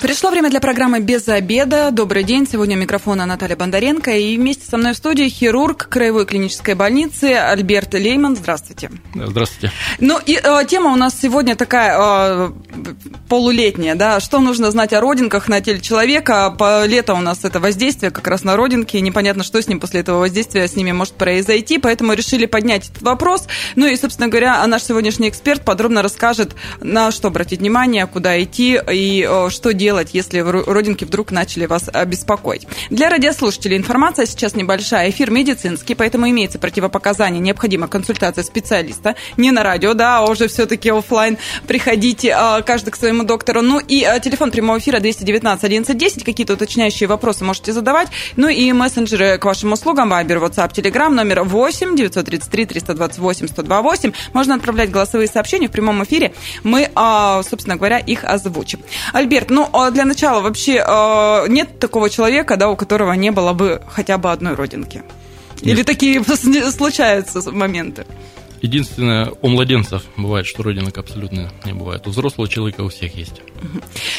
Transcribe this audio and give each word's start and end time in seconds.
Пришло 0.00 0.30
время 0.30 0.48
для 0.48 0.60
программы 0.60 1.00
«Без 1.00 1.28
обеда». 1.28 1.90
Добрый 1.90 2.24
день. 2.24 2.48
Сегодня 2.50 2.74
у 2.74 2.80
микрофона 2.80 3.26
Наталья 3.26 3.54
Бондаренко. 3.54 4.10
И 4.12 4.38
вместе 4.38 4.64
со 4.64 4.78
мной 4.78 4.94
в 4.94 4.96
студии 4.96 5.28
хирург 5.28 5.88
Краевой 5.90 6.24
клинической 6.24 6.74
больницы 6.74 7.34
Альберт 7.34 7.92
Лейман. 7.92 8.34
Здравствуйте. 8.34 8.90
Здравствуйте. 9.14 9.74
Ну, 9.98 10.18
и 10.24 10.40
э, 10.42 10.64
тема 10.66 10.94
у 10.94 10.96
нас 10.96 11.20
сегодня 11.20 11.54
такая 11.54 11.98
э, 11.98 12.50
полулетняя, 13.28 13.94
да. 13.94 14.20
Что 14.20 14.40
нужно 14.40 14.70
знать 14.70 14.94
о 14.94 15.02
родинках 15.02 15.48
на 15.48 15.60
теле 15.60 15.82
человека? 15.82 16.50
По 16.58 16.86
лето 16.86 17.12
у 17.12 17.20
нас 17.20 17.44
это 17.44 17.60
воздействие 17.60 18.10
как 18.10 18.26
раз 18.26 18.42
на 18.42 18.56
родинки. 18.56 18.96
Непонятно, 18.96 19.44
что 19.44 19.60
с 19.60 19.68
ним 19.68 19.80
после 19.80 20.00
этого 20.00 20.20
воздействия 20.20 20.66
с 20.66 20.76
ними 20.76 20.92
может 20.92 21.12
произойти. 21.12 21.76
Поэтому 21.76 22.14
решили 22.14 22.46
поднять 22.46 22.88
этот 22.88 23.02
вопрос. 23.02 23.48
Ну 23.76 23.86
и, 23.86 23.94
собственно 23.96 24.28
говоря, 24.28 24.66
наш 24.66 24.82
сегодняшний 24.82 25.28
эксперт 25.28 25.62
подробно 25.62 26.00
расскажет, 26.00 26.56
на 26.80 27.10
что 27.10 27.28
обратить 27.28 27.60
внимание, 27.60 28.06
куда 28.06 28.42
идти 28.42 28.80
и 28.90 29.28
э, 29.28 29.50
что 29.50 29.74
делать 29.74 29.89
делать, 29.90 30.10
если 30.12 30.38
родинки 30.38 31.04
вдруг 31.04 31.32
начали 31.32 31.66
вас 31.66 31.90
беспокоить. 32.06 32.68
Для 32.90 33.08
радиослушателей 33.10 33.76
информация 33.76 34.24
сейчас 34.24 34.54
небольшая. 34.54 35.10
Эфир 35.10 35.32
медицинский, 35.32 35.96
поэтому 35.96 36.30
имеется 36.30 36.60
противопоказание, 36.60 37.40
необходима 37.40 37.88
консультация 37.88 38.44
специалиста. 38.44 39.16
Не 39.36 39.50
на 39.50 39.64
радио, 39.64 39.94
да, 39.94 40.18
а 40.18 40.30
уже 40.30 40.46
все-таки 40.46 40.90
офлайн. 40.90 41.38
Приходите 41.66 42.32
а, 42.36 42.62
каждый 42.62 42.90
к 42.90 42.96
своему 42.96 43.24
доктору. 43.24 43.62
Ну 43.62 43.80
и 43.80 44.04
а, 44.04 44.20
телефон 44.20 44.52
прямого 44.52 44.78
эфира 44.78 45.00
219 45.00 45.64
1110. 45.64 46.24
Какие-то 46.24 46.52
уточняющие 46.52 47.08
вопросы 47.08 47.42
можете 47.42 47.72
задавать. 47.72 48.08
Ну 48.36 48.48
и 48.48 48.72
мессенджеры 48.72 49.38
к 49.38 49.44
вашим 49.44 49.72
услугам. 49.72 50.10
Вайбер, 50.10 50.38
WhatsApp, 50.38 50.72
Telegram 50.72 51.08
номер 51.08 51.42
8 51.42 51.96
933 51.96 52.66
328 52.66 53.48
128. 53.48 54.12
Можно 54.34 54.54
отправлять 54.54 54.92
голосовые 54.92 55.26
сообщения 55.26 55.66
в 55.66 55.72
прямом 55.72 56.04
эфире. 56.04 56.32
Мы, 56.62 56.88
а, 56.94 57.42
собственно 57.42 57.74
говоря, 57.74 57.98
их 57.98 58.22
озвучим. 58.22 58.78
Альберт, 59.12 59.50
ну, 59.50 59.68
а 59.80 59.90
для 59.90 60.04
начала 60.04 60.40
вообще 60.40 60.84
э, 60.86 61.48
нет 61.48 61.78
такого 61.78 62.10
человека, 62.10 62.56
да, 62.56 62.68
у 62.68 62.76
которого 62.76 63.12
не 63.12 63.30
было 63.30 63.52
бы 63.52 63.82
хотя 63.88 64.18
бы 64.18 64.30
одной 64.30 64.54
родинки? 64.54 65.02
Нет. 65.62 65.74
Или 65.74 65.82
такие 65.82 66.22
случаются 66.70 67.50
моменты? 67.50 68.06
Единственное, 68.62 69.32
у 69.40 69.48
младенцев 69.48 70.02
бывает, 70.16 70.46
что 70.46 70.62
родинок 70.62 70.98
абсолютно 70.98 71.50
не 71.64 71.72
бывает. 71.72 72.06
У 72.06 72.10
взрослого 72.10 72.48
человека 72.48 72.82
у 72.82 72.88
всех 72.88 73.14
есть. 73.16 73.40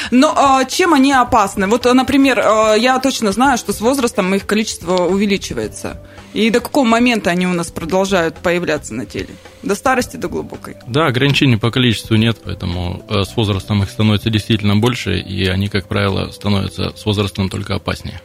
Но 0.09 0.33
а, 0.35 0.65
чем 0.65 0.93
они 0.93 1.13
опасны? 1.13 1.67
Вот, 1.67 1.85
например, 1.85 2.39
а, 2.39 2.73
я 2.73 2.99
точно 2.99 3.31
знаю, 3.31 3.57
что 3.57 3.73
с 3.73 3.81
возрастом 3.81 4.33
их 4.33 4.45
количество 4.45 5.05
увеличивается. 5.05 6.01
И 6.33 6.49
до 6.49 6.59
какого 6.59 6.85
момента 6.85 7.29
они 7.29 7.45
у 7.45 7.53
нас 7.53 7.71
продолжают 7.71 8.35
появляться 8.37 8.93
на 8.93 9.05
теле? 9.05 9.29
До 9.63 9.75
старости, 9.75 10.17
до 10.17 10.27
глубокой? 10.27 10.77
Да, 10.87 11.05
ограничений 11.05 11.57
по 11.57 11.69
количеству 11.69 12.15
нет, 12.15 12.37
поэтому 12.43 13.05
э, 13.09 13.23
с 13.23 13.35
возрастом 13.35 13.83
их 13.83 13.89
становится 13.89 14.29
действительно 14.29 14.75
больше, 14.75 15.19
и 15.19 15.45
они, 15.45 15.67
как 15.67 15.87
правило, 15.87 16.31
становятся 16.31 16.93
с 16.95 17.05
возрастом 17.05 17.49
только 17.49 17.75
опаснее. 17.75 18.21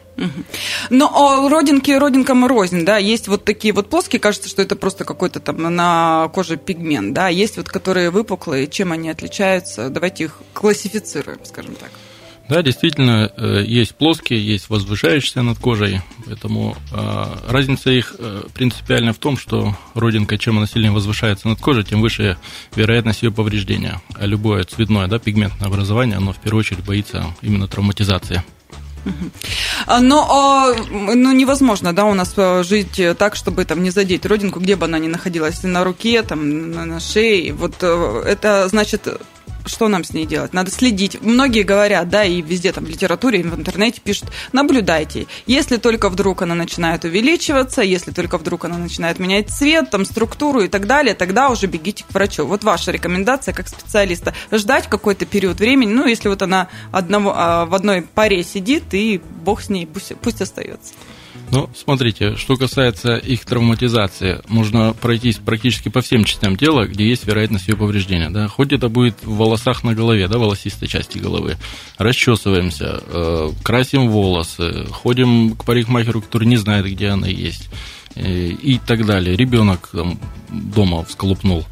Но 0.89 1.47
родинки 1.49 1.91
родинкам 1.91 2.45
рознь, 2.45 2.85
да, 2.85 2.97
есть 2.97 3.27
вот 3.27 3.43
такие 3.43 3.73
вот 3.73 3.89
плоские, 3.89 4.19
кажется, 4.19 4.49
что 4.49 4.61
это 4.61 4.75
просто 4.75 5.05
какой-то 5.05 5.39
там 5.39 5.57
на 5.75 6.29
коже 6.33 6.57
пигмент, 6.57 7.13
да, 7.13 7.27
есть 7.27 7.57
вот 7.57 7.67
которые 7.67 8.09
выпуклые, 8.09 8.67
чем 8.67 8.91
они 8.91 9.09
отличаются, 9.09 9.89
давайте 9.89 10.25
их 10.25 10.41
классифицируем, 10.53 11.39
скажем 11.43 11.75
так. 11.75 11.91
Да, 12.49 12.61
действительно, 12.61 13.29
э, 13.35 13.63
есть 13.67 13.95
плоские, 13.95 14.45
есть 14.45 14.69
возвышающиеся 14.69 15.41
над 15.41 15.59
кожей, 15.59 15.99
поэтому 16.25 16.77
э, 16.93 17.25
разница 17.49 17.91
их 17.91 18.15
э, 18.17 18.43
принципиальна 18.53 19.11
в 19.11 19.17
том, 19.17 19.37
что 19.37 19.75
родинка, 19.95 20.37
чем 20.37 20.57
она 20.57 20.65
сильнее 20.65 20.91
возвышается 20.91 21.49
над 21.49 21.59
кожей, 21.59 21.83
тем 21.83 21.99
выше 21.99 22.37
вероятность 22.73 23.21
ее 23.21 23.33
повреждения. 23.33 24.01
А 24.15 24.25
любое 24.25 24.63
цветное, 24.63 25.07
да, 25.07 25.19
пигментное 25.19 25.67
образование, 25.67 26.15
оно 26.15 26.31
в 26.31 26.37
первую 26.37 26.61
очередь 26.61 26.85
боится 26.85 27.25
именно 27.41 27.67
травматизации. 27.67 28.43
Но 29.99 30.27
а, 30.29 30.75
ну, 30.91 31.31
невозможно, 31.33 31.93
да, 31.93 32.05
у 32.05 32.13
нас 32.13 32.33
а, 32.37 32.63
жить 32.63 33.01
так, 33.17 33.35
чтобы 33.35 33.65
там 33.65 33.83
не 33.83 33.89
задеть 33.89 34.25
родинку, 34.25 34.59
где 34.59 34.75
бы 34.75 34.85
она 34.85 34.99
ни 34.99 35.07
находилась, 35.07 35.63
на 35.63 35.83
руке, 35.83 36.23
там, 36.23 36.71
на, 36.71 36.85
на 36.85 36.99
шее. 36.99 37.53
Вот 37.53 37.75
э, 37.81 38.23
это 38.25 38.67
значит 38.67 39.07
что 39.67 39.87
нам 39.87 40.03
с 40.03 40.13
ней 40.13 40.25
делать? 40.25 40.53
Надо 40.53 40.71
следить. 40.71 41.21
Многие 41.21 41.63
говорят, 41.63 42.09
да, 42.09 42.23
и 42.23 42.41
везде 42.41 42.71
там 42.71 42.85
в 42.85 42.89
литературе, 42.89 43.39
и 43.39 43.43
в 43.43 43.55
интернете 43.55 44.01
пишут, 44.01 44.29
наблюдайте. 44.51 45.27
Если 45.45 45.77
только 45.77 46.09
вдруг 46.09 46.41
она 46.41 46.55
начинает 46.55 47.03
увеличиваться, 47.03 47.81
если 47.81 48.11
только 48.11 48.37
вдруг 48.37 48.65
она 48.65 48.77
начинает 48.77 49.19
менять 49.19 49.49
цвет, 49.49 49.89
там, 49.89 50.05
структуру 50.05 50.61
и 50.61 50.67
так 50.67 50.87
далее, 50.87 51.13
тогда 51.15 51.49
уже 51.49 51.67
бегите 51.67 52.03
к 52.03 52.13
врачу. 52.13 52.45
Вот 52.45 52.63
ваша 52.63 52.91
рекомендация 52.91 53.53
как 53.53 53.67
специалиста. 53.67 54.33
Ждать 54.51 54.87
какой-то 54.87 55.25
период 55.25 55.59
времени, 55.59 55.91
ну, 55.91 56.05
если 56.05 56.29
вот 56.29 56.41
она 56.41 56.67
одного, 56.91 57.33
а, 57.35 57.65
в 57.65 57.75
одной 57.75 58.01
паре 58.01 58.43
сидит, 58.43 58.93
и 58.93 59.21
бог 59.43 59.61
с 59.61 59.69
ней, 59.69 59.85
пусть, 59.85 60.15
пусть 60.17 60.41
остается. 60.41 60.93
Ну, 61.49 61.69
смотрите, 61.75 62.35
что 62.35 62.57
касается 62.57 63.15
их 63.15 63.45
травматизации, 63.45 64.41
можно 64.47 64.93
пройтись 64.93 65.37
практически 65.37 65.87
по 65.87 66.01
всем 66.01 66.25
частям 66.25 66.57
тела, 66.57 66.85
где 66.85 67.07
есть 67.07 67.25
вероятность 67.25 67.69
ее 67.69 67.77
повреждения. 67.77 68.29
Да? 68.29 68.47
Хоть 68.47 68.73
это 68.73 68.89
будет 68.89 69.15
в 69.23 69.37
волосах 69.37 69.83
на 69.83 69.95
голове, 69.95 70.27
да, 70.27 70.37
волосистой 70.37 70.89
части 70.89 71.19
головы. 71.19 71.55
Расчесываемся, 71.97 73.01
э, 73.05 73.51
красим 73.63 74.09
волосы, 74.09 74.87
ходим 74.91 75.55
к 75.55 75.63
парикмахеру, 75.63 76.21
который 76.21 76.47
не 76.47 76.57
знает, 76.57 76.85
где 76.85 77.07
она 77.07 77.27
есть, 77.27 77.69
э, 78.15 78.49
и 78.49 78.77
так 78.79 79.05
далее. 79.05 79.37
Ребенок 79.37 79.91
дома 80.49 81.05
всколупнул. 81.05 81.65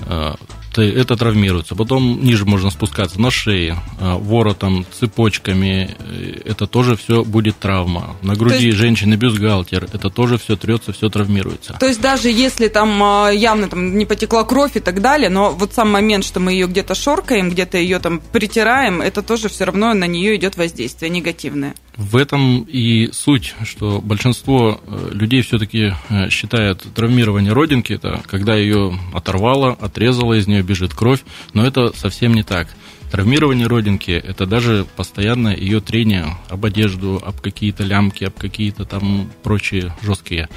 Э, 0.00 0.34
это 0.82 1.16
травмируется. 1.16 1.74
Потом 1.74 2.22
ниже 2.22 2.44
можно 2.44 2.70
спускаться 2.70 3.20
на 3.20 3.30
шее, 3.30 3.78
а, 4.00 4.16
воротом, 4.16 4.86
цепочками. 4.92 5.96
Э, 5.98 6.40
это 6.44 6.66
тоже 6.66 6.96
все 6.96 7.24
будет 7.24 7.58
травма. 7.58 8.16
На 8.22 8.34
груди 8.34 8.66
есть... 8.66 8.78
женщины 8.78 9.14
бюстгальтер. 9.14 9.84
Это 9.92 10.10
тоже 10.10 10.38
все 10.38 10.56
трется, 10.56 10.92
все 10.92 11.08
травмируется. 11.08 11.76
То 11.78 11.86
есть 11.86 12.00
даже 12.00 12.28
если 12.28 12.68
там 12.68 13.02
а, 13.02 13.30
явно 13.30 13.68
там 13.68 13.96
не 13.96 14.06
потекла 14.06 14.44
кровь 14.44 14.76
и 14.76 14.80
так 14.80 15.00
далее, 15.00 15.30
но 15.30 15.50
вот 15.52 15.74
сам 15.74 15.90
момент, 15.90 16.24
что 16.24 16.40
мы 16.40 16.52
ее 16.52 16.66
где-то 16.66 16.94
шоркаем, 16.94 17.50
где-то 17.50 17.78
ее 17.78 17.98
там 17.98 18.20
притираем, 18.32 19.00
это 19.00 19.22
тоже 19.22 19.48
все 19.48 19.64
равно 19.64 19.94
на 19.94 20.06
нее 20.06 20.36
идет 20.36 20.56
воздействие 20.56 21.10
негативное. 21.10 21.74
В 21.96 22.16
этом 22.16 22.62
и 22.62 23.10
суть, 23.12 23.54
что 23.64 24.00
большинство 24.00 24.80
э, 24.84 25.10
людей 25.12 25.42
все-таки 25.42 25.92
э, 26.08 26.28
считают 26.28 26.84
травмирование 26.94 27.52
родинки, 27.52 27.92
это 27.92 28.20
когда 28.26 28.56
ее 28.56 28.98
оторвало, 29.12 29.76
отрезало, 29.80 30.34
из 30.34 30.48
нее 30.48 30.63
бежит 30.64 30.94
кровь, 30.94 31.20
но 31.52 31.66
это 31.66 31.92
совсем 31.96 32.34
не 32.34 32.42
так. 32.42 32.68
Травмирование 33.10 33.68
родинки– 33.68 34.10
это 34.12 34.44
даже 34.44 34.86
постоянное 34.96 35.56
ее 35.56 35.80
трение 35.80 36.36
об 36.48 36.64
одежду, 36.64 37.22
об 37.24 37.40
какие-то 37.40 37.84
лямки, 37.84 38.24
об 38.24 38.34
какие-то 38.34 38.84
там 38.84 39.30
прочие 39.42 39.94
жесткие 40.02 40.48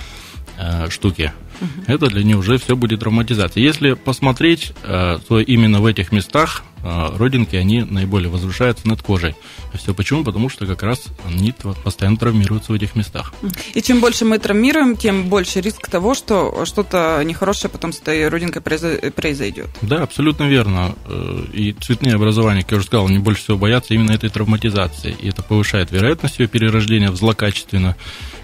э, 0.57 0.89
штуки. 0.89 1.31
Угу. 1.59 1.83
Это 1.87 2.07
для 2.07 2.23
нее 2.23 2.37
уже 2.37 2.57
все 2.57 2.75
будет 2.75 2.99
травматизация. 2.99 3.61
Если 3.61 3.93
посмотреть, 3.93 4.73
э, 4.83 5.19
то 5.27 5.39
именно 5.39 5.81
в 5.81 5.85
этих 5.85 6.11
местах 6.11 6.63
а, 6.83 7.13
родинки, 7.17 7.55
они 7.55 7.83
наиболее 7.83 8.29
возвышаются 8.29 8.87
над 8.87 9.01
кожей. 9.01 9.35
Все 9.73 9.93
почему? 9.93 10.23
Потому 10.23 10.47
что 10.47 10.65
как 10.65 10.83
раз 10.83 11.05
они 11.25 11.53
постоянно 11.83 12.17
травмируются 12.17 12.71
в 12.71 12.75
этих 12.75 12.95
местах. 12.95 13.33
И 13.73 13.81
чем 13.81 13.99
больше 13.99 14.25
мы 14.25 14.39
травмируем, 14.39 14.95
тем 14.95 15.27
больше 15.27 15.59
риск 15.59 15.89
того, 15.89 16.13
что 16.13 16.65
что-то 16.65 17.21
нехорошее 17.25 17.69
потом 17.69 17.91
с 17.91 17.99
этой 17.99 18.29
родинкой 18.29 18.61
произойдет. 18.61 19.67
Да, 19.81 20.03
абсолютно 20.03 20.43
верно. 20.43 20.95
Э, 21.05 21.43
и 21.51 21.73
цветные 21.73 22.15
образования, 22.15 22.61
как 22.61 22.71
я 22.71 22.77
уже 22.77 22.87
сказал, 22.87 23.07
они 23.07 23.19
больше 23.19 23.43
всего 23.43 23.57
боятся 23.57 23.93
именно 23.93 24.11
этой 24.11 24.29
травматизации. 24.29 25.15
И 25.19 25.29
это 25.29 25.43
повышает 25.43 25.91
вероятность 25.91 26.39
ее 26.39 26.47
перерождения 26.47 27.11
в 27.11 27.17
злокачественно. 27.17 27.95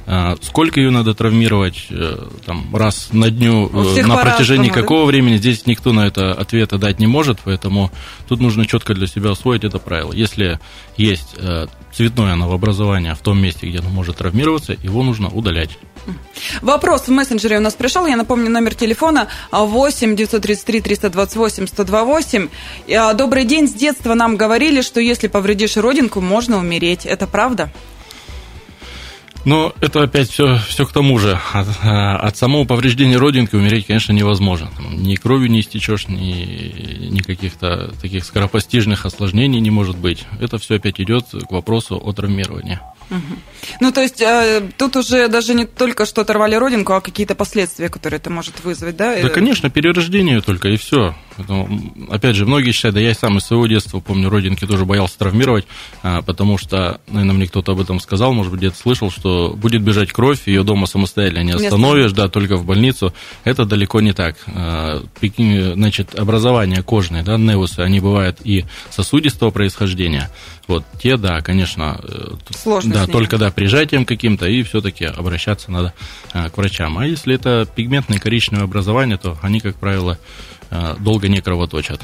А, 0.06 0.36
сколько 0.42 0.82
ее 0.82 0.90
надо 0.90 1.14
травмировать 1.14 1.88
э, 1.90 2.18
там, 2.46 2.76
раз 2.76 3.10
на 3.14 3.30
дню, 3.30 3.70
э, 3.98 4.06
на 4.06 4.18
протяжении 4.18 4.70
какого 4.70 5.04
да? 5.04 5.08
времени, 5.08 5.38
здесь 5.38 5.66
никто 5.66 5.94
на 5.94 6.06
это 6.06 6.34
ответа 6.34 6.78
дать 6.78 7.00
не 7.00 7.08
может, 7.08 7.40
поэтому 7.44 7.90
тут 8.28 8.42
нужно 8.42 8.66
четко 8.66 8.94
для 8.94 9.08
себя 9.08 9.32
освоить 9.32 9.64
это 9.64 9.80
правило. 9.80 10.12
Если 10.12 10.60
есть 10.98 11.36
э, 11.38 11.68
цветное 11.94 12.36
новообразование 12.36 13.16
в 13.16 13.20
том 13.20 13.42
месте, 13.42 13.68
где 13.68 13.80
оно 13.80 13.90
может 13.90 14.18
травмироваться, 14.18 14.74
его 14.74 15.04
нужно 15.04 15.30
удалять. 15.30 15.78
Вопрос 16.62 17.04
в 17.04 17.12
мессенджере 17.12 17.60
у 17.60 17.62
нас 17.62 17.76
пришел. 17.76 18.06
Я 18.06 18.18
напомню, 18.18 18.50
номер 18.50 18.76
телефона 18.76 19.30
8 19.52 20.18
933 20.18 20.82
328 20.82 21.68
128. 21.68 22.50
Добрый 23.16 23.46
день. 23.46 23.70
С 23.70 23.74
детства 23.74 24.14
нам 24.14 24.36
говорили, 24.36 24.82
что 24.82 25.00
если 25.00 25.30
повредишь 25.30 25.78
родинку, 25.78 26.20
можно 26.20 26.58
умереть. 26.58 27.06
Это 27.06 27.26
правда? 27.26 27.72
Но 29.46 29.74
это 29.82 30.04
опять 30.04 30.30
все, 30.30 30.58
все 30.68 30.86
к 30.86 30.92
тому 30.92 31.20
же. 31.20 31.40
От, 31.54 31.68
от 31.84 32.38
самого 32.38 32.66
повреждения 32.66 33.18
родинки 33.18 33.56
умереть, 33.56 33.88
конечно, 33.88 34.14
невозможно. 34.14 34.70
Ни 34.92 35.16
кровью 35.16 35.52
не 35.52 35.60
истечешь, 35.60 36.08
ни, 36.08 37.10
ни 37.10 37.20
каких-то 37.20 37.94
таких 38.02 38.24
скоропостижных 38.26 39.06
осложнений 39.06 39.60
не 39.60 39.72
может 39.72 39.98
быть. 39.98 40.26
Это 40.40 40.58
все 40.58 40.76
опять 40.76 41.00
идет 41.00 41.26
к 41.30 41.52
вопросу 41.52 42.02
о 42.02 42.14
травмировании. 42.14 42.80
Ну, 43.80 43.92
то 43.92 44.02
есть 44.02 44.22
э, 44.22 44.70
тут 44.78 44.96
уже 44.96 45.28
даже 45.28 45.54
не 45.54 45.66
только 45.66 46.06
что 46.06 46.22
оторвали 46.22 46.56
родинку, 46.56 46.94
а 46.94 47.02
какие-то 47.02 47.36
последствия, 47.36 47.90
которые 47.90 48.18
это 48.18 48.30
может 48.30 48.64
вызвать, 48.64 48.96
да? 48.96 49.22
Да, 49.22 49.30
конечно, 49.30 49.70
перерождение 49.70 50.42
только, 50.42 50.70
и 50.70 50.78
все. 50.78 51.16
Опять 52.10 52.36
же, 52.36 52.46
многие 52.46 52.72
считают, 52.72 52.96
да 52.96 53.02
я 53.02 53.14
сам 53.14 53.38
из 53.38 53.44
своего 53.44 53.68
детства 53.68 54.00
помню, 54.00 54.30
родинки 54.30 54.66
тоже 54.66 54.86
боялся 54.86 55.18
травмировать, 55.18 55.66
а, 56.02 56.22
потому 56.22 56.58
что, 56.58 57.00
наверное, 57.08 57.36
мне 57.36 57.48
кто-то 57.48 57.72
об 57.72 57.80
этом 57.80 58.00
сказал, 58.00 58.34
может 58.34 58.52
быть, 58.52 58.60
где-то 58.62 58.78
слышал, 58.78 59.12
что 59.12 59.54
будет 59.56 59.82
бежать 59.82 60.12
кровь, 60.12 60.48
ее 60.48 60.64
дома 60.64 60.86
самостоятельно 60.86 61.44
не 61.44 61.52
остановишь, 61.54 62.12
да, 62.12 62.30
только 62.30 62.58
в 62.58 62.66
больницу. 62.66 63.14
Это 63.44 63.66
далеко 63.66 64.02
не 64.02 64.14
так. 64.14 64.38
А, 64.48 65.04
значит, 65.74 66.16
образование 66.18 66.84
кожное, 66.84 67.24
да, 67.24 67.38
невусы, 67.38 67.80
они 67.80 68.00
бывают 68.00 68.40
и 68.44 68.66
сосудистого 68.90 69.52
происхождения, 69.52 70.30
вот 70.68 70.86
те, 71.02 71.18
да, 71.18 71.42
конечно, 71.42 72.00
э, 72.04 72.36
Сложно 72.52 72.94
да, 72.94 73.08
только 73.08 73.38
да, 73.38 73.52
прижатием 73.52 74.06
каким-то, 74.06 74.48
и 74.48 74.64
все-таки 74.64 75.06
обращаться 75.06 75.72
надо 75.72 75.94
а, 76.32 76.50
к 76.50 76.58
врачам. 76.58 76.98
А 76.98 77.06
если 77.06 77.36
это 77.36 77.68
пигментное 77.76 78.20
коричневое 78.20 78.64
образование, 78.64 79.18
то 79.18 79.38
они, 79.42 79.60
как 79.60 79.76
правило, 79.76 80.18
долго 81.00 81.28
не 81.28 81.42
кровоточат. 81.42 82.02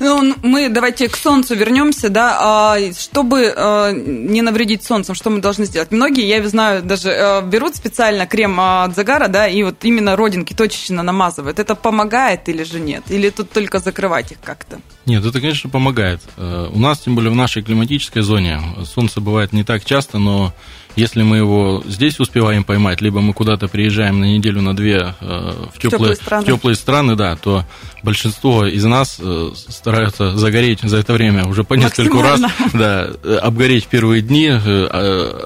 Ну, 0.00 0.34
мы 0.42 0.68
давайте 0.68 1.08
к 1.08 1.16
солнцу 1.16 1.54
вернемся, 1.54 2.08
да. 2.08 2.36
А, 2.40 2.78
чтобы 2.98 3.52
а, 3.56 3.92
не 3.92 4.42
навредить 4.42 4.82
солнцем, 4.84 5.14
что 5.14 5.30
мы 5.30 5.40
должны 5.40 5.66
сделать? 5.66 5.92
Многие, 5.92 6.26
я 6.26 6.46
знаю, 6.48 6.82
даже 6.82 7.10
а, 7.10 7.42
берут 7.42 7.76
специально 7.76 8.26
крем 8.26 8.58
от 8.58 8.94
загара, 8.96 9.28
да, 9.28 9.46
и 9.46 9.62
вот 9.62 9.84
именно 9.84 10.16
родинки 10.16 10.54
точечно 10.54 11.02
намазывают. 11.02 11.58
Это 11.58 11.74
помогает 11.74 12.48
или 12.48 12.64
же 12.64 12.80
нет? 12.80 13.04
Или 13.08 13.30
тут 13.30 13.50
только 13.52 13.78
закрывать 13.78 14.32
их 14.32 14.38
как-то? 14.42 14.80
Нет, 15.06 15.24
это, 15.24 15.40
конечно, 15.40 15.70
помогает. 15.70 16.20
Э, 16.36 16.68
у 16.72 16.78
нас, 16.78 17.00
тем 17.00 17.14
более 17.14 17.30
в 17.30 17.36
нашей 17.36 17.62
климатической 17.62 18.22
зоне, 18.22 18.60
солнце 18.84 19.20
бывает 19.20 19.52
не 19.52 19.64
так 19.64 19.84
часто, 19.84 20.18
но 20.18 20.52
если 20.96 21.22
мы 21.22 21.38
его 21.38 21.82
здесь 21.86 22.18
успеваем 22.20 22.64
поймать, 22.64 23.00
либо 23.00 23.20
мы 23.20 23.32
куда-то 23.32 23.68
приезжаем 23.68 24.20
на 24.20 24.24
неделю, 24.24 24.60
на 24.60 24.74
две 24.74 25.14
э, 25.20 25.66
в 25.72 25.78
теплые, 25.78 25.90
теплые, 25.90 26.16
страны. 26.16 26.42
В 26.42 26.46
теплые 26.46 26.74
страны, 26.74 27.16
да, 27.16 27.36
то 27.36 27.64
большинство 28.02 28.66
из 28.66 28.84
нас 28.84 29.18
э, 29.20 29.50
стараются 29.68 30.36
загореть 30.36 30.80
за 30.82 30.98
это 30.98 31.12
время 31.12 31.46
уже 31.46 31.64
по 31.64 31.74
нескольку 31.74 32.22
раз, 32.22 32.40
да, 32.72 33.08
э, 33.22 33.36
обгореть 33.36 33.86
первые 33.86 34.22
дни, 34.22 34.50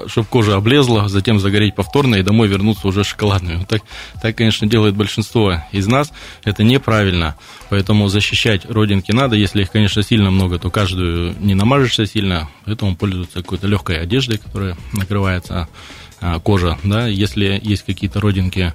чтобы 0.07 0.27
кожа 0.27 0.55
облезла, 0.55 1.07
затем 1.07 1.39
загореть 1.39 1.75
повторно 1.75 2.15
и 2.15 2.23
домой 2.23 2.47
вернуться 2.47 2.87
уже 2.87 3.03
шоколадными. 3.03 3.65
Так, 3.65 3.81
так, 4.21 4.35
конечно, 4.35 4.67
делает 4.67 4.95
большинство 4.95 5.61
из 5.71 5.87
нас. 5.87 6.11
Это 6.43 6.63
неправильно. 6.63 7.35
Поэтому 7.69 8.07
защищать 8.07 8.65
родинки 8.69 9.11
надо. 9.11 9.35
Если 9.35 9.61
их, 9.63 9.71
конечно, 9.71 10.03
сильно 10.03 10.31
много, 10.31 10.59
то 10.59 10.69
каждую 10.69 11.35
не 11.39 11.55
намажешься 11.55 12.05
сильно. 12.05 12.49
Поэтому 12.65 12.95
пользуются 12.95 13.41
какой-то 13.41 13.67
легкой 13.67 14.01
одеждой, 14.01 14.37
которая 14.37 14.77
накрывается 14.93 15.34
а, 15.49 16.39
кожа. 16.39 16.77
Да? 16.83 17.07
Если 17.07 17.59
есть 17.61 17.83
какие-то 17.83 18.19
родинки 18.19 18.73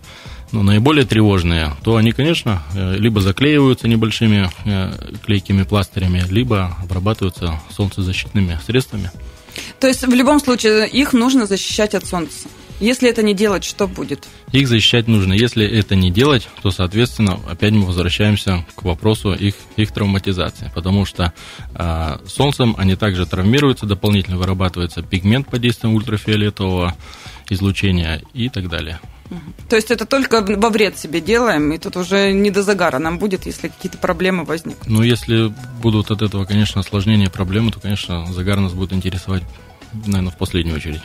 ну, 0.53 0.63
наиболее 0.63 1.05
тревожные, 1.05 1.75
то 1.83 1.97
они, 1.97 2.13
конечно, 2.13 2.63
э, 2.75 2.97
либо 2.97 3.21
заклеиваются 3.21 3.89
небольшими 3.89 4.51
э, 4.65 4.93
клейкими 5.25 5.63
пластырями, 5.63 6.25
либо 6.29 6.77
обрабатываются 6.83 7.61
солнцезащитными 7.71 8.59
средствами. 8.67 9.11
То 9.79 9.87
есть 9.87 10.07
в 10.07 10.13
любом 10.13 10.41
случае 10.41 10.89
их 10.89 11.13
нужно 11.13 11.47
защищать 11.47 11.95
от 11.95 12.05
солнца. 12.05 12.49
Если 12.81 13.09
это 13.09 13.23
не 13.23 13.35
делать, 13.35 13.65
что 13.65 13.87
будет? 13.87 14.27
Их 14.53 14.67
защищать 14.67 15.07
нужно. 15.07 15.35
Если 15.35 15.67
это 15.67 15.95
не 15.95 16.11
делать, 16.11 16.49
то, 16.63 16.71
соответственно, 16.71 17.39
опять 17.49 17.73
мы 17.73 17.85
возвращаемся 17.85 18.65
к 18.75 18.83
вопросу 18.83 19.33
их, 19.33 19.55
их 19.77 19.93
травматизации. 19.93 20.71
Потому 20.75 21.05
что 21.05 21.33
э, 21.75 22.19
солнцем 22.27 22.75
они 22.79 22.97
также 22.97 23.27
травмируются, 23.27 23.87
дополнительно 23.87 24.39
вырабатывается 24.39 25.03
пигмент 25.03 25.49
под 25.49 25.61
действием 25.61 25.95
ультрафиолетового 25.95 26.97
излучения 27.51 28.23
и 28.33 28.49
так 28.49 28.69
далее. 28.69 28.99
То 29.69 29.77
есть 29.77 29.91
это 29.91 30.07
только 30.07 30.43
во 30.43 30.71
вред 30.71 30.99
себе 30.99 31.21
делаем, 31.21 31.73
и 31.73 31.79
тут 31.79 31.97
уже 31.97 32.33
не 32.33 32.51
до 32.51 32.63
загара 32.63 32.99
нам 32.99 33.19
будет, 33.19 33.47
если 33.47 33.69
какие-то 33.69 33.99
проблемы 33.99 34.45
возникнут. 34.45 34.89
Ну, 34.89 35.03
если 35.03 35.53
будут 35.81 36.11
от 36.11 36.23
этого, 36.23 36.45
конечно, 36.45 36.81
осложнения, 36.81 37.31
проблемы, 37.31 37.71
то, 37.71 37.79
конечно, 37.79 38.27
загар 38.33 38.59
нас 38.59 38.73
будет 38.73 38.93
интересовать 38.93 39.45
наверное, 39.93 40.31
в 40.31 40.37
последнюю 40.37 40.77
очередь. 40.77 41.03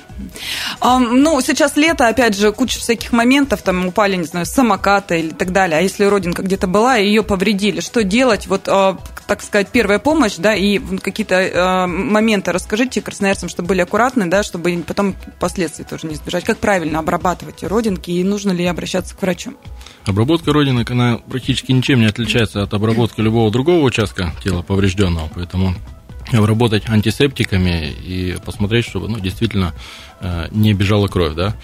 А, 0.80 1.00
ну, 1.00 1.40
сейчас 1.42 1.76
лето, 1.76 2.08
опять 2.08 2.38
же, 2.38 2.52
куча 2.52 2.80
всяких 2.80 3.12
моментов, 3.12 3.62
там 3.62 3.88
упали, 3.88 4.16
не 4.16 4.26
знаю, 4.26 4.46
самокаты 4.46 5.20
или 5.20 5.30
так 5.30 5.52
далее. 5.52 5.80
А 5.80 5.82
если 5.82 6.06
родинка 6.06 6.44
где-то 6.44 6.68
была, 6.68 6.98
и 6.98 7.08
ее 7.08 7.24
повредили, 7.24 7.80
что 7.80 8.04
делать? 8.04 8.48
Вот, 8.48 8.68
а, 8.68 8.98
так 9.28 9.42
сказать, 9.42 9.70
первая 9.70 10.00
помощь, 10.00 10.36
да, 10.38 10.54
и 10.56 10.80
какие-то 11.00 11.36
а, 11.36 11.88
моменты 11.88 12.52
расскажите 12.52 13.02
красноярцам, 13.02 13.50
чтобы 13.50 13.70
были 13.70 13.82
аккуратны, 13.82 14.28
да, 14.28 14.44
чтобы 14.44 14.84
потом 14.86 15.16
последствий 15.40 15.86
тоже 15.86 16.08
не 16.08 16.16
избежать. 16.16 16.44
Как 16.44 16.58
правильно 16.58 17.00
обрабатывать 17.00 17.64
родинки, 17.64 18.12
и 18.12 18.24
нужно 18.24 18.52
ли 18.52 18.66
обращаться 18.66 19.16
к 19.16 19.22
врачу? 19.22 19.54
Обработка 20.06 20.54
родинок, 20.54 20.92
она 20.92 21.18
практически 21.18 21.72
ничем 21.72 22.00
не 22.00 22.06
отличается 22.06 22.62
от 22.62 22.74
обработки 22.74 23.22
любого 23.22 23.50
другого 23.52 23.84
участка 23.84 24.34
тела 24.44 24.62
поврежденного, 24.62 25.30
поэтому 25.34 25.74
обработать 26.32 26.90
антисептиками 26.90 27.92
и 27.92 28.38
посмотреть, 28.44 28.86
чтобы 28.86 29.08
ну, 29.10 29.20
действительно 29.20 29.74
э, 30.20 30.48
не 30.52 30.74
бежала 30.74 31.08
кровь. 31.08 31.36
Да? 31.36 31.56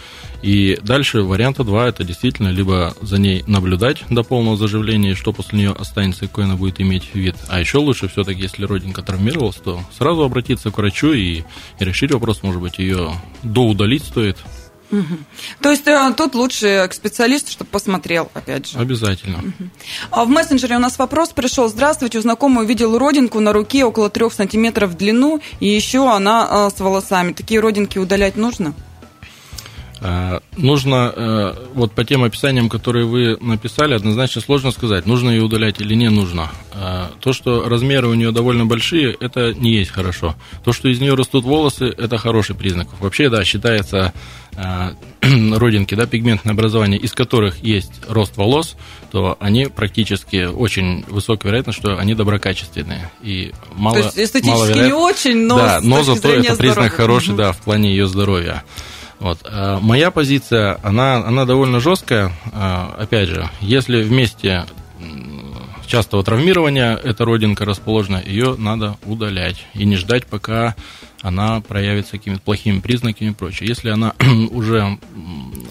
И 0.41 0.79
дальше 0.81 1.21
варианта 1.21 1.63
два 1.63 1.87
это 1.87 2.03
действительно 2.03 2.49
либо 2.49 2.93
за 3.01 3.19
ней 3.19 3.43
наблюдать 3.47 4.03
до 4.09 4.23
полного 4.23 4.57
заживления, 4.57 5.15
что 5.15 5.33
после 5.33 5.59
нее 5.59 5.71
останется, 5.71 6.27
какой 6.27 6.45
она 6.45 6.55
будет 6.55 6.81
иметь 6.81 7.13
вид. 7.13 7.35
А 7.47 7.59
еще 7.59 7.77
лучше 7.77 8.07
все-таки, 8.07 8.41
если 8.41 8.65
родинка 8.65 9.01
травмировалась, 9.01 9.57
то 9.57 9.81
сразу 9.97 10.23
обратиться 10.23 10.71
к 10.71 10.77
врачу 10.77 11.13
и, 11.13 11.39
и 11.39 11.43
решить 11.79 12.11
вопрос, 12.11 12.43
может 12.43 12.61
быть, 12.61 12.79
ее 12.79 13.11
доудалить 13.43 14.03
стоит, 14.03 14.37
Угу. 14.91 15.17
То 15.61 15.71
есть 15.71 15.87
э, 15.87 16.13
тут 16.15 16.35
лучше 16.35 16.87
к 16.89 16.93
специалисту, 16.93 17.51
чтобы 17.51 17.69
посмотрел, 17.69 18.29
опять 18.33 18.67
же. 18.67 18.77
Обязательно. 18.77 19.39
Угу. 19.39 19.69
А 20.11 20.25
в 20.25 20.29
мессенджере 20.29 20.75
у 20.75 20.79
нас 20.79 20.99
вопрос 20.99 21.29
пришел. 21.29 21.67
Здравствуйте, 21.69 22.19
у 22.19 22.21
знакомого 22.21 22.63
увидел 22.63 22.97
родинку 22.97 23.39
на 23.39 23.53
руке 23.53 23.85
около 23.85 24.09
трех 24.09 24.33
сантиметров 24.33 24.91
в 24.91 24.97
длину, 24.97 25.41
и 25.59 25.67
еще 25.67 26.09
она 26.09 26.47
э, 26.49 26.69
с 26.75 26.79
волосами. 26.79 27.33
Такие 27.33 27.59
родинки 27.59 27.97
удалять 27.97 28.35
нужно? 28.35 28.73
Э, 30.03 30.39
нужно, 30.57 31.13
э, 31.15 31.53
вот 31.75 31.91
по 31.91 32.03
тем 32.03 32.23
описаниям, 32.23 32.69
которые 32.69 33.05
вы 33.05 33.37
написали, 33.39 33.93
однозначно 33.93 34.41
сложно 34.41 34.71
сказать, 34.71 35.05
нужно 35.05 35.29
ее 35.29 35.43
удалять 35.43 35.79
или 35.79 35.93
не 35.93 36.09
нужно. 36.09 36.49
Э, 36.73 37.09
то, 37.19 37.33
что 37.33 37.69
размеры 37.69 38.07
у 38.07 38.15
нее 38.15 38.31
довольно 38.31 38.65
большие, 38.65 39.15
это 39.19 39.53
не 39.53 39.75
есть 39.75 39.91
хорошо. 39.91 40.35
То, 40.63 40.73
что 40.73 40.89
из 40.89 40.99
нее 40.99 41.13
растут 41.13 41.45
волосы, 41.45 41.85
это 41.85 42.17
хороший 42.17 42.55
признак. 42.55 42.87
Вообще, 42.99 43.29
да, 43.29 43.43
считается 43.43 44.11
родинки, 45.21 45.93
да, 45.93 46.07
пигментное 46.07 46.53
образование, 46.53 46.99
из 46.99 47.13
которых 47.13 47.63
есть 47.63 47.91
рост 48.09 48.37
волос, 48.37 48.75
то 49.11 49.37
они 49.39 49.67
практически 49.67 50.45
очень 50.45 51.05
высокая 51.07 51.51
вероятность, 51.51 51.79
что 51.79 51.97
они 51.97 52.15
доброкачественные. 52.15 53.11
И 53.21 53.53
мало, 53.75 53.99
то 53.99 54.05
есть 54.05 54.17
эстетически 54.17 54.79
не 54.79 54.93
очень, 54.93 55.45
но, 55.45 55.57
да, 55.57 55.79
но 55.81 56.01
зато 56.03 56.29
это 56.29 56.55
признак 56.55 56.91
хороший, 56.91 57.29
угу. 57.29 57.37
да, 57.37 57.51
в 57.51 57.57
плане 57.59 57.91
ее 57.91 58.07
здоровья. 58.07 58.63
Вот. 59.21 59.37
А 59.45 59.79
моя 59.79 60.09
позиция, 60.09 60.79
она, 60.81 61.17
она 61.17 61.45
довольно 61.45 61.79
жесткая. 61.79 62.31
А, 62.51 62.95
опять 62.99 63.29
же, 63.29 63.47
если 63.61 64.01
вместе 64.01 64.65
частого 65.85 66.23
травмирования 66.23 66.95
эта 66.95 67.23
родинка 67.23 67.65
расположена, 67.65 68.23
ее 68.25 68.55
надо 68.57 68.97
удалять 69.05 69.63
и 69.75 69.85
не 69.85 69.95
ждать, 69.97 70.25
пока 70.25 70.75
она 71.21 71.61
проявится 71.61 72.13
какими-то 72.13 72.41
плохими 72.41 72.79
признаками 72.79 73.29
и 73.29 73.33
прочее. 73.33 73.69
Если 73.69 73.89
она 73.89 74.13
уже 74.51 74.97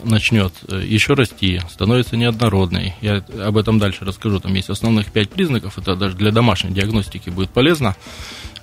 начнет 0.05 0.53
э, 0.69 0.83
еще 0.87 1.15
расти, 1.15 1.61
становится 1.71 2.17
неоднородной, 2.17 2.95
я 3.01 3.25
об 3.45 3.57
этом 3.57 3.79
дальше 3.79 4.05
расскажу, 4.05 4.39
там 4.41 4.55
есть 4.55 4.71
основных 4.71 5.11
пять 5.11 5.31
признаков, 5.31 5.77
это 5.79 5.97
даже 5.97 6.17
для 6.17 6.31
домашней 6.31 6.71
диагностики 6.71 7.31
будет 7.31 7.51
полезно, 7.51 7.97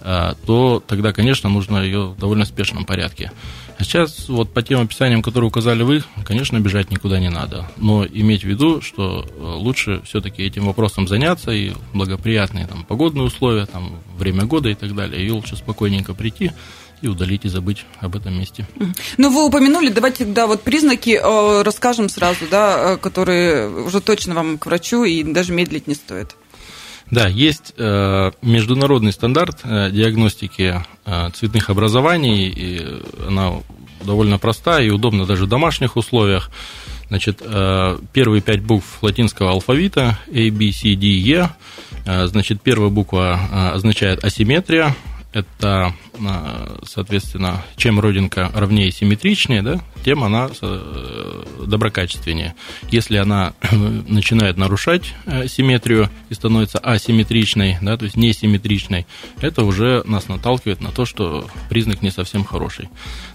то 0.01 0.84
тогда, 0.86 1.12
конечно, 1.12 1.50
нужно 1.50 1.80
ее 1.80 2.08
в 2.08 2.18
довольно 2.18 2.46
спешном 2.46 2.86
порядке. 2.86 3.32
А 3.77 3.84
сейчас 3.84 4.27
вот 4.27 4.54
по 4.54 4.63
тем 4.63 4.82
описаниям, 4.82 5.22
которые 5.22 5.50
указали 5.50 5.84
вы, 5.84 6.04
конечно, 6.25 6.60
бежать 6.60 6.89
никуда 6.89 7.20
не 7.20 7.30
надо. 7.30 7.70
Но 7.77 8.06
иметь 8.06 8.42
в 8.42 8.48
виду, 8.48 8.82
что 8.82 9.24
э, 9.24 9.39
лучше 9.39 10.01
все-таки 10.04 10.42
этим 10.42 10.66
вопросом 10.66 11.08
заняться 11.08 11.51
и 11.51 11.74
благоприятные 11.94 12.66
там, 12.66 12.84
погодные 12.86 13.24
условия, 13.24 13.68
там, 13.68 14.00
время 14.18 14.46
года 14.46 14.70
и 14.70 14.74
так 14.74 14.96
далее. 14.96 15.24
И 15.24 15.30
лучше 15.30 15.56
спокойненько 15.56 16.16
прийти 16.16 16.51
и 17.04 17.08
удалить 17.08 17.46
и 17.46 17.50
забыть 17.50 17.86
об 18.00 18.16
этом 18.16 18.39
месте. 18.39 18.68
Ну, 19.18 19.30
вы 19.30 19.46
упомянули, 19.46 19.89
давайте 19.89 20.25
да, 20.25 20.48
вот 20.48 20.63
признаки 20.63 21.20
э, 21.22 21.62
расскажем 21.62 22.10
сразу, 22.10 22.48
да, 22.50 22.94
э, 22.94 22.98
которые 22.98 23.70
уже 23.70 24.01
точно 24.01 24.34
вам 24.34 24.58
к 24.58 24.66
врачу 24.66 25.04
и 25.04 25.22
даже 25.22 25.54
медлить 25.54 25.86
не 25.86 25.94
стоит. 25.94 26.36
Да, 27.10 27.28
есть 27.28 27.74
э, 27.78 28.32
международный 28.42 29.14
стандарт 29.14 29.62
э, 29.64 29.92
диагностики 29.92 30.84
э, 31.06 31.30
цветных 31.34 31.70
образований, 31.70 32.50
и 32.50 33.02
она 33.26 33.54
довольно 34.04 34.38
простая 34.38 34.84
и 34.84 34.90
удобна 34.90 35.26
даже 35.26 35.46
в 35.46 35.50
домашних 35.50 35.96
условиях. 35.96 36.52
Значит, 37.10 37.42
первые 38.12 38.42
пять 38.42 38.62
букв 38.62 39.02
латинского 39.02 39.52
алфавита 39.52 40.20
A, 40.28 40.52
B, 40.52 40.74
C, 40.74 40.94
D, 40.96 41.08
E. 41.08 41.50
Значит, 42.06 42.62
первая 42.62 42.90
буква 42.90 43.72
означает 43.74 44.26
асимметрия, 44.26 44.94
это, 45.38 45.94
соответственно, 46.84 47.63
чем 47.75 48.00
родинка 48.00 48.51
ровнее 48.53 48.88
и 48.88 48.91
симметричнее, 48.91 49.62
да, 49.62 49.79
тем 50.03 50.24
она 50.24 50.50
доброкачественнее. 51.65 52.56
Если 52.89 53.17
она 53.17 53.53
начинает 53.72 54.58
нарушать 54.58 55.13
симметрию 55.48 56.10
и 56.29 56.34
становится 56.34 56.79
асимметричной, 56.79 57.77
да, 57.82 57.98
то 57.98 58.06
есть 58.06 58.17
несимметричной, 58.17 59.06
это 59.41 59.63
уже 59.63 60.03
нас 60.06 60.27
наталкивает 60.27 60.82
на 60.82 60.91
то, 60.91 61.06
что 61.06 61.48
признак 61.70 62.01
не 62.01 62.10
совсем 62.10 62.44
хороший. 62.44 62.89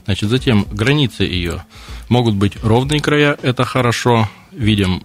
Значит, 0.05 0.29
затем 0.29 0.67
границы 0.71 1.23
ее 1.25 1.65
могут 2.09 2.35
быть 2.35 2.55
ровные 2.63 3.01
края, 3.01 3.39
это 3.43 3.65
хорошо, 3.65 4.29
видим, 4.51 5.03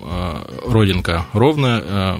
родинка 0.66 1.26
ровная, 1.34 2.20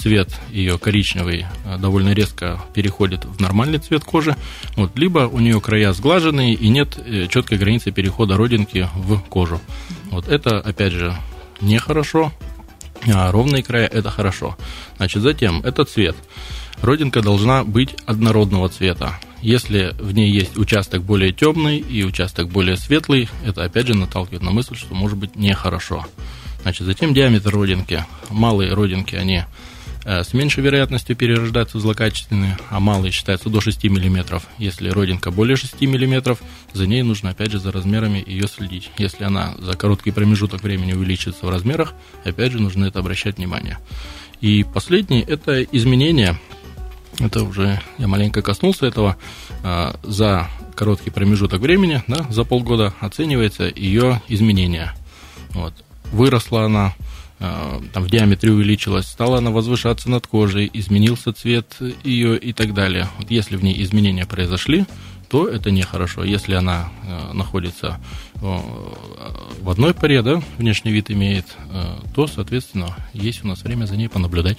цвет 0.00 0.28
ее 0.50 0.78
коричневый 0.78 1.46
э, 1.64 1.78
довольно 1.78 2.12
резко 2.12 2.60
переходит 2.74 3.24
в 3.24 3.40
нормальный 3.40 3.78
цвет 3.78 4.04
кожи, 4.04 4.36
вот, 4.76 4.98
либо 4.98 5.20
у 5.20 5.38
нее 5.38 5.60
края 5.60 5.92
сглаженные 5.92 6.54
и 6.54 6.68
нет 6.68 6.98
э, 6.98 7.26
четкой 7.28 7.58
границы 7.58 7.90
перехода 7.90 8.36
родинки 8.36 8.88
в 8.94 9.18
кожу. 9.20 9.60
Вот 10.10 10.28
это, 10.28 10.58
опять 10.58 10.92
же, 10.92 11.14
нехорошо, 11.60 12.32
а 13.06 13.30
ровные 13.30 13.62
края– 13.62 13.86
это 13.92 14.10
хорошо. 14.10 14.56
Значит, 14.96 15.22
затем, 15.22 15.60
это 15.60 15.84
цвет. 15.84 16.16
Родинка 16.82 17.20
должна 17.22 17.64
быть 17.64 17.94
однородного 18.06 18.68
цвета. 18.68 19.18
Если 19.42 19.94
в 19.98 20.12
ней 20.12 20.30
есть 20.30 20.58
участок 20.58 21.02
более 21.02 21.32
темный 21.32 21.78
и 21.78 22.04
участок 22.04 22.48
более 22.48 22.76
светлый, 22.76 23.28
это 23.44 23.64
опять 23.64 23.86
же 23.86 23.94
наталкивает 23.94 24.42
на 24.42 24.50
мысль, 24.50 24.76
что 24.76 24.94
может 24.94 25.16
быть 25.16 25.36
нехорошо. 25.36 26.06
Значит, 26.62 26.86
затем 26.86 27.14
диаметр 27.14 27.54
родинки. 27.54 28.04
Малые 28.28 28.74
родинки, 28.74 29.14
они 29.14 29.44
с 30.10 30.34
меньшей 30.34 30.64
вероятностью 30.64 31.14
перерождаются 31.14 31.78
злокачественные, 31.78 32.58
а 32.68 32.80
малые 32.80 33.12
считаются 33.12 33.48
до 33.48 33.60
6 33.60 33.84
мм. 33.84 34.42
Если 34.58 34.88
родинка 34.88 35.30
более 35.30 35.56
6 35.56 35.80
мм, 35.80 36.36
за 36.72 36.86
ней 36.88 37.02
нужно 37.02 37.30
опять 37.30 37.52
же 37.52 37.60
за 37.60 37.70
размерами 37.70 38.22
ее 38.26 38.48
следить. 38.48 38.90
Если 38.98 39.22
она 39.22 39.54
за 39.58 39.74
короткий 39.74 40.10
промежуток 40.10 40.64
времени 40.64 40.94
увеличится 40.94 41.46
в 41.46 41.50
размерах, 41.50 41.94
опять 42.24 42.50
же 42.50 42.60
нужно 42.60 42.86
это 42.86 42.98
обращать 42.98 43.36
внимание. 43.36 43.78
И 44.40 44.64
последнее– 44.64 45.22
это 45.28 45.62
изменение. 45.62 46.36
Это 47.20 47.44
уже 47.44 47.80
я 47.98 48.08
маленько 48.08 48.42
коснулся 48.42 48.86
этого. 48.86 49.16
Э, 49.62 49.92
за 50.02 50.48
короткий 50.74 51.10
промежуток 51.10 51.60
времени, 51.60 52.02
да, 52.08 52.26
за 52.30 52.42
полгода 52.42 52.94
оценивается 52.98 53.64
ее 53.64 54.22
изменение. 54.28 54.92
Вот. 55.50 55.74
Выросла 56.10 56.64
она, 56.64 56.94
Э, 56.98 57.09
там, 57.40 58.04
в 58.04 58.10
диаметре 58.10 58.52
увеличилась, 58.52 59.06
стала 59.06 59.38
она 59.38 59.50
возвышаться 59.50 60.10
над 60.10 60.26
кожей, 60.26 60.70
изменился 60.72 61.32
цвет 61.32 61.78
ее 62.04 62.38
и 62.38 62.52
так 62.52 62.74
далее. 62.74 63.08
Вот 63.18 63.30
если 63.30 63.56
в 63.56 63.64
ней 63.64 63.82
изменения 63.82 64.26
произошли, 64.26 64.84
то 65.30 65.48
это 65.48 65.70
нехорошо. 65.70 66.24
Если 66.24 66.54
она 66.54 66.90
э, 67.02 67.32
находится 67.32 67.98
в 68.40 69.68
одной 69.68 69.92
паре, 69.92 70.22
да, 70.22 70.42
внешний 70.58 70.92
вид 70.92 71.10
имеет, 71.10 71.44
э, 71.72 71.96
то, 72.14 72.26
соответственно, 72.26 72.96
есть 73.12 73.44
у 73.44 73.48
нас 73.48 73.62
время 73.62 73.84
за 73.84 73.96
ней 73.96 74.08
понаблюдать. 74.08 74.58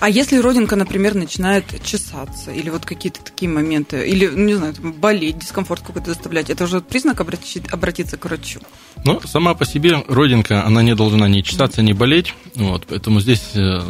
А 0.00 0.08
если 0.08 0.38
родинка, 0.38 0.76
например, 0.76 1.14
начинает 1.14 1.64
чесаться, 1.82 2.52
или 2.52 2.68
вот 2.68 2.84
какие-то 2.84 3.22
такие 3.22 3.50
моменты, 3.50 4.06
или, 4.06 4.26
ну, 4.26 4.44
не 4.44 4.54
знаю, 4.54 4.74
болеть, 5.00 5.38
дискомфорт 5.38 5.82
какой-то 5.82 6.08
доставлять, 6.08 6.50
это 6.50 6.64
уже 6.64 6.80
признак 6.80 7.20
обратить, 7.20 7.72
обратиться 7.72 8.16
к 8.16 8.24
врачу? 8.24 8.60
Ну, 9.04 9.20
сама 9.24 9.54
по 9.54 9.64
себе 9.64 10.04
родинка, 10.08 10.64
она 10.66 10.82
не 10.82 10.94
должна 10.94 11.28
ни 11.28 11.40
чесаться, 11.40 11.82
ни 11.82 11.92
болеть, 11.92 12.34
вот, 12.54 12.86
поэтому 12.86 13.20
здесь, 13.20 13.52
э, 13.54 13.80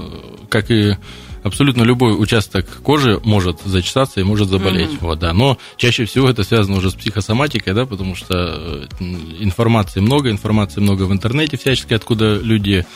как 0.49 0.71
и 0.71 0.97
абсолютно 1.43 1.83
любой 1.83 2.21
участок 2.21 2.67
кожи 2.83 3.21
может 3.25 3.61
зачесаться 3.65 4.21
и 4.21 4.25
может 4.25 4.49
заболеть. 4.49 4.91
Mm-hmm. 4.91 4.99
Вот, 5.01 5.19
да. 5.19 5.33
Но 5.33 5.59
чаще 5.77 6.05
всего 6.05 6.29
это 6.29 6.45
связано 6.45 6.77
уже 6.77 6.91
с 6.91 6.95
психосоматикой, 6.95 7.75
да, 7.75 7.87
потому 7.87 8.15
что 8.15 8.35
э, 8.35 8.87
информации 9.41 10.01
много, 10.01 10.31
информации 10.31 10.81
много 10.81 11.03
в 11.05 11.13
интернете 11.13 11.57
всячески, 11.57 11.95
откуда 11.95 12.37
люди 12.37 12.87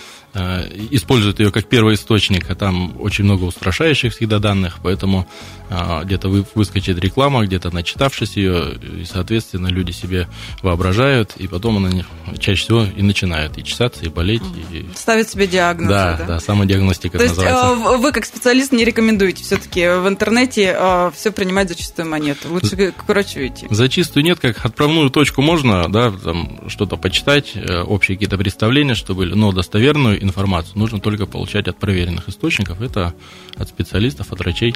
используют 0.91 1.41
ее 1.41 1.51
как 1.51 1.67
первый 1.67 1.95
источник, 1.95 2.51
а 2.51 2.55
там 2.55 2.95
очень 3.01 3.25
много 3.25 3.45
устрашающих 3.45 4.13
всегда 4.13 4.39
данных, 4.39 4.79
поэтому 4.83 5.27
э, 5.71 6.05
где-то 6.05 6.29
выскочит 6.55 6.99
реклама, 6.99 7.45
где-то 7.45 7.71
начитавшись 7.71 8.37
ее, 8.37 8.75
и, 8.75 9.05
соответственно, 9.05 9.69
люди 9.69 9.93
себе 9.93 10.29
воображают, 10.63 11.33
и 11.37 11.47
потом 11.47 11.79
она 11.79 12.05
чаще 12.39 12.63
всего 12.63 12.85
и 12.85 13.03
начинают 13.03 13.57
и 13.57 13.65
чесаться, 13.65 14.05
и 14.05 14.09
болеть. 14.09 14.43
И... 14.73 14.87
Ставят 14.95 15.31
себе 15.31 15.47
диагноз. 15.47 15.89
Да, 15.89 16.17
да, 16.17 16.25
да, 16.25 16.41
самодиагностика 16.41 17.17
То 17.17 17.25
есть 17.25 17.37
называется. 17.37 17.95
Э, 17.95 17.97
вы, 17.97 18.13
как 18.13 18.27
специалист, 18.27 18.73
не 18.73 18.85
рекомендуете 18.85 19.43
все-таки 19.43 19.81
в 19.89 20.07
интернете 20.09 20.77
все 21.15 21.31
принимать 21.31 21.69
за 21.69 21.77
чистую 21.77 22.09
монету? 22.09 22.49
Лучше 22.51 22.93
к 22.93 23.09
врачу 23.09 23.47
идти. 23.47 23.67
За 23.71 23.89
чистую 23.89 24.25
нет, 24.25 24.39
как 24.41 24.65
отправную 24.65 25.09
точку 25.11 25.41
можно, 25.41 25.91
да, 25.91 26.11
там 26.11 26.69
что-то 26.69 26.97
почитать, 26.97 27.55
общие 27.87 28.17
какие-то 28.17 28.37
представления, 28.37 28.95
чтобы, 28.95 29.27
но 29.27 29.53
достоверную 29.53 30.26
информацию. 30.27 30.79
Нужно 30.79 31.01
только 31.01 31.27
получать 31.27 31.69
от 31.69 31.79
проверенных 31.79 32.29
источников. 32.29 32.81
Это 32.81 33.15
от 33.57 33.69
специалистов, 33.69 34.33
от 34.33 34.39
врачей. 34.41 34.75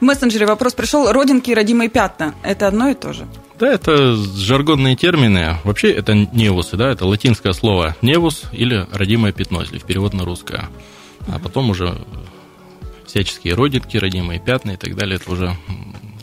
В 0.00 0.02
мессенджере 0.02 0.46
вопрос 0.46 0.74
пришел. 0.74 1.10
Родинки 1.10 1.50
и 1.50 1.54
родимые 1.54 1.88
пятна– 1.88 2.34
это 2.42 2.66
одно 2.66 2.88
и 2.88 2.94
то 2.94 3.12
же? 3.12 3.26
Да, 3.58 3.72
это 3.72 4.16
жаргонные 4.16 4.96
термины. 4.96 5.58
Вообще 5.64 5.92
это 5.92 6.14
невусы, 6.14 6.76
да, 6.76 6.90
это 6.90 7.06
латинское 7.06 7.52
слово 7.52 7.96
невус 8.02 8.44
или 8.52 8.86
родимое 8.92 9.32
пятно, 9.32 9.60
если 9.60 9.78
в 9.78 9.84
перевод 9.84 10.12
на 10.12 10.24
русское. 10.24 10.68
А 11.28 11.38
потом 11.38 11.70
уже 11.70 11.96
всяческие 13.06 13.54
родинки, 13.54 13.96
родимые 13.96 14.40
пятна 14.40 14.72
и 14.72 14.76
так 14.76 14.96
далее, 14.96 15.16
это 15.16 15.30
уже 15.30 15.56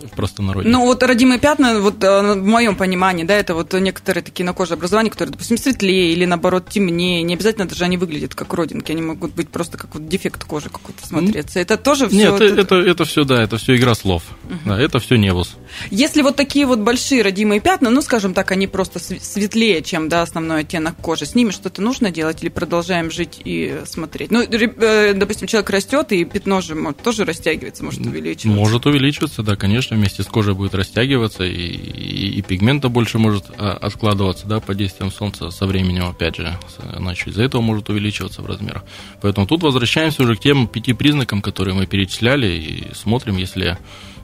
в 0.08 0.12
простонародье? 0.12 0.72
Ну, 0.72 0.86
вот 0.86 1.04
родимые 1.04 1.40
пятна, 1.40 1.80
вот 1.80 2.04
э, 2.04 2.34
в 2.34 2.46
моем 2.46 2.76
понимании, 2.76 3.24
да, 3.24 3.36
это 3.36 3.54
вот 3.54 3.74
некоторые 3.74 4.24
такие 4.24 4.46
на 4.46 4.54
коже 4.54 4.74
образования, 4.74 5.10
которые, 5.10 5.32
допустим, 5.32 5.58
светлее 5.58 6.14
или, 6.14 6.26
наоборот, 6.26 6.70
темнее. 6.70 7.24
Не 7.24 7.34
обязательно 7.34 7.68
даже 7.68 7.84
они 7.84 7.98
выглядят 7.98 8.36
как 8.36 8.54
родинки, 8.54 8.92
они 8.92 9.02
могут 9.02 9.34
быть 9.34 9.50
просто 9.50 9.78
как 9.78 9.94
вот 9.94 10.08
дефект 10.08 10.44
кожи 10.44 10.70
какой-то 10.70 11.06
смотреться. 11.06 11.60
Это 11.60 11.78
тоже 11.78 12.08
все... 12.08 12.18
Нет, 12.18 12.42
это, 12.42 12.62
это, 12.62 12.76
это 12.76 13.06
все, 13.06 13.24
да, 13.24 13.42
это 13.42 13.58
все 13.58 13.76
игра 13.76 13.96
слов. 13.96 14.24
Угу. 14.46 14.60
Да, 14.66 14.80
это 14.80 15.00
все 15.00 15.16
невус. 15.16 15.56
Если 15.90 16.22
вот 16.22 16.36
такие 16.36 16.66
вот 16.66 16.80
большие 16.80 17.22
родимые 17.22 17.62
пятна, 17.62 17.90
ну, 17.90 18.02
скажем 18.02 18.34
так, 18.34 18.52
они 18.52 18.68
просто 18.68 19.00
светлее, 19.00 19.82
чем, 19.82 20.10
да, 20.10 20.22
основной 20.22 20.62
оттенок 20.62 20.98
кожи, 20.98 21.26
с 21.26 21.36
ними 21.36 21.52
что-то 21.52 21.82
нужно 21.82 22.12
делать 22.12 22.42
или 22.44 22.50
продолжаем 22.50 23.12
жить 23.12 23.42
и 23.44 23.82
смотреть? 23.86 24.32
Ну, 24.32 24.42
э, 24.42 25.14
допустим, 25.14 25.48
человек 25.48 25.70
растет, 25.70 26.12
и 26.12 26.26
пятно 26.26 26.62
же 26.62 26.76
может, 26.76 27.02
тоже 27.02 27.26
растягивается, 27.26 27.84
может 27.84 28.02
увеличиваться. 28.02 28.60
Может 28.60 28.86
увеличиваться, 28.86 29.44
да, 29.44 29.56
конечно, 29.56 29.91
вместе 29.96 30.24
с 30.24 30.28
кожей 30.28 30.54
будет 30.54 30.74
растягиваться, 30.74 31.44
и, 31.44 31.52
и, 31.52 32.40
и 32.40 32.42
пигмента 32.42 32.90
больше 32.90 33.20
может 33.20 33.46
а, 33.58 33.74
откладываться 33.74 34.48
да, 34.48 34.60
под 34.60 34.78
действием 34.78 35.12
солнца 35.12 35.50
со 35.50 35.66
временем, 35.66 36.06
опять 36.06 36.38
же, 36.38 36.58
значит, 36.96 37.28
из-за 37.28 37.44
этого 37.44 37.62
может 37.62 37.90
увеличиваться 37.90 38.42
в 38.42 38.46
размерах. 38.46 38.84
Поэтому 39.22 39.48
тут 39.48 39.64
возвращаемся 39.64 40.24
уже 40.24 40.36
к 40.36 40.40
тем 40.40 40.68
пяти 40.68 40.94
признакам, 40.94 41.42
которые 41.42 41.76
мы 41.76 41.86
перечисляли, 41.86 42.48
и 42.48 42.94
смотрим, 42.94 43.38
если 43.38 43.78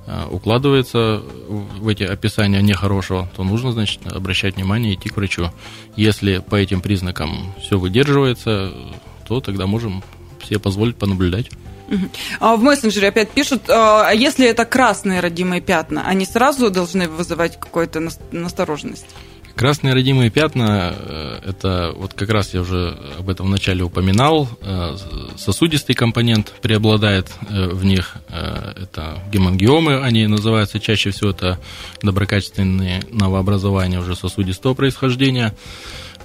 а, 0.07 0.27
укладывается 0.29 1.21
в 1.47 1.87
эти 1.87 2.03
описания 2.03 2.61
нехорошего, 2.61 3.29
то 3.35 3.43
нужно, 3.43 3.73
значит, 3.73 3.99
обращать 4.07 4.55
внимание 4.55 4.93
и 4.93 4.95
идти 4.95 5.09
к 5.09 5.17
врачу. 5.17 5.51
Если 5.95 6.37
по 6.39 6.55
этим 6.55 6.81
признакам 6.81 7.53
все 7.61 7.77
выдерживается, 7.77 8.73
то 9.27 9.41
тогда 9.41 9.67
можем 9.67 10.01
себе 10.47 10.59
позволить 10.59 10.95
понаблюдать. 10.95 11.49
А 12.39 12.55
в 12.55 12.63
мессенджере 12.63 13.09
опять 13.09 13.29
пишут, 13.29 13.69
а 13.69 14.11
если 14.11 14.47
это 14.47 14.65
красные 14.65 15.19
родимые 15.19 15.61
пятна, 15.61 16.03
они 16.05 16.25
сразу 16.25 16.69
должны 16.69 17.07
вызывать 17.07 17.59
какую-то 17.59 18.01
настороженность? 18.31 19.05
Красные 19.57 19.95
родимые 19.95 20.29
пятна, 20.29 20.93
э, 20.95 21.39
это 21.43 21.91
вот 21.95 22.13
как 22.13 22.29
раз 22.29 22.53
я 22.53 22.61
уже 22.61 22.95
об 23.17 23.27
этом 23.27 23.47
вначале 23.47 23.83
упоминал, 23.83 24.47
э, 24.61 24.95
сосудистый 25.35 25.95
компонент 25.95 26.53
преобладает 26.61 27.31
э, 27.49 27.67
в 27.69 27.83
них, 27.83 28.17
это 28.29 29.23
гемангиомы, 29.31 30.03
они 30.03 30.27
называются 30.27 30.79
чаще 30.79 31.09
всего, 31.09 31.31
это 31.31 31.59
доброкачественные 32.03 33.01
новообразования 33.09 33.99
уже 33.99 34.15
сосудистого 34.15 34.75
происхождения. 34.75 35.55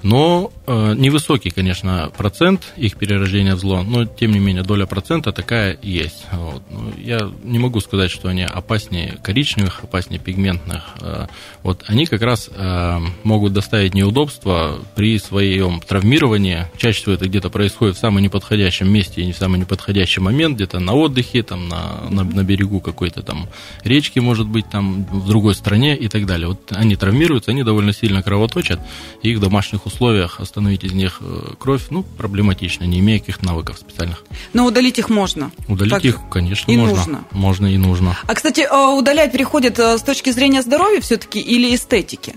Но 0.03 0.51
э, 0.67 0.95
невысокий, 0.97 1.49
конечно, 1.49 2.11
процент 2.15 2.73
их 2.75 2.97
перерождения 2.97 3.55
в 3.55 3.59
зло, 3.59 3.83
но 3.83 4.03
тем 4.03 4.31
не 4.31 4.39
менее 4.39 4.63
доля 4.63 4.85
процента 4.85 5.31
такая 5.31 5.77
есть. 5.81 6.25
Вот. 6.31 6.61
Ну, 6.69 6.91
я 6.97 7.31
не 7.43 7.57
могу 7.57 7.79
сказать, 7.79 8.11
что 8.11 8.27
они 8.27 8.43
опаснее 8.43 9.17
коричневых, 9.23 9.85
опаснее 9.85 10.19
пигментных. 10.19 10.83
Э, 10.99 11.27
вот 11.63 11.85
они 11.87 12.05
как 12.05 12.21
раз 12.21 12.49
э, 12.53 12.99
могут 13.23 13.53
доставить 13.53 13.93
неудобства 13.93 14.79
при 14.93 15.17
своем 15.19 15.79
травмировании. 15.79 16.67
Чаще 16.75 16.99
всего 16.99 17.13
это 17.15 17.29
где-то 17.29 17.49
происходит 17.49 17.95
в 17.95 17.99
самом 17.99 18.21
неподходящем 18.21 18.91
месте 18.91 19.21
и 19.21 19.25
не 19.25 19.31
в 19.31 19.37
самый 19.37 19.57
неподходящий 19.57 20.19
момент, 20.19 20.57
где-то 20.57 20.79
на 20.79 20.93
отдыхе, 20.93 21.43
там 21.43 21.69
на, 21.69 22.09
на, 22.09 22.25
на 22.25 22.43
берегу 22.43 22.81
какой-то 22.81 23.23
там 23.23 23.47
речки, 23.85 24.19
может 24.19 24.49
быть, 24.49 24.69
там 24.69 25.05
в 25.05 25.27
другой 25.27 25.55
стране 25.55 25.95
и 25.95 26.09
так 26.09 26.25
далее. 26.25 26.49
Вот 26.49 26.73
они 26.73 26.97
травмируются, 26.97 27.51
они 27.51 27.63
довольно 27.63 27.93
сильно 27.93 28.21
кровоточат, 28.21 28.81
и 29.21 29.29
их 29.29 29.39
домашних 29.39 29.85
условиях 29.85 29.92
условиях 29.93 30.39
остановить 30.39 30.83
из 30.83 30.93
них 30.93 31.21
кровь, 31.59 31.83
ну, 31.89 32.03
проблематично, 32.03 32.83
не 32.85 32.99
имея 32.99 33.19
каких-то 33.19 33.45
навыков 33.45 33.77
специальных. 33.79 34.23
Но 34.53 34.65
удалить 34.65 34.99
их 34.99 35.09
можно? 35.09 35.51
Удалить 35.67 35.93
так 35.93 36.05
их, 36.05 36.19
конечно, 36.31 36.71
и 36.71 36.77
можно. 36.77 36.95
нужно? 36.95 37.23
Можно 37.31 37.67
и 37.67 37.77
нужно. 37.77 38.17
А, 38.27 38.33
кстати, 38.33 38.67
удалять 38.97 39.31
переходит 39.31 39.79
с 39.79 40.01
точки 40.01 40.31
зрения 40.31 40.61
здоровья 40.61 41.01
все-таки 41.01 41.39
или 41.39 41.73
эстетики? 41.75 42.33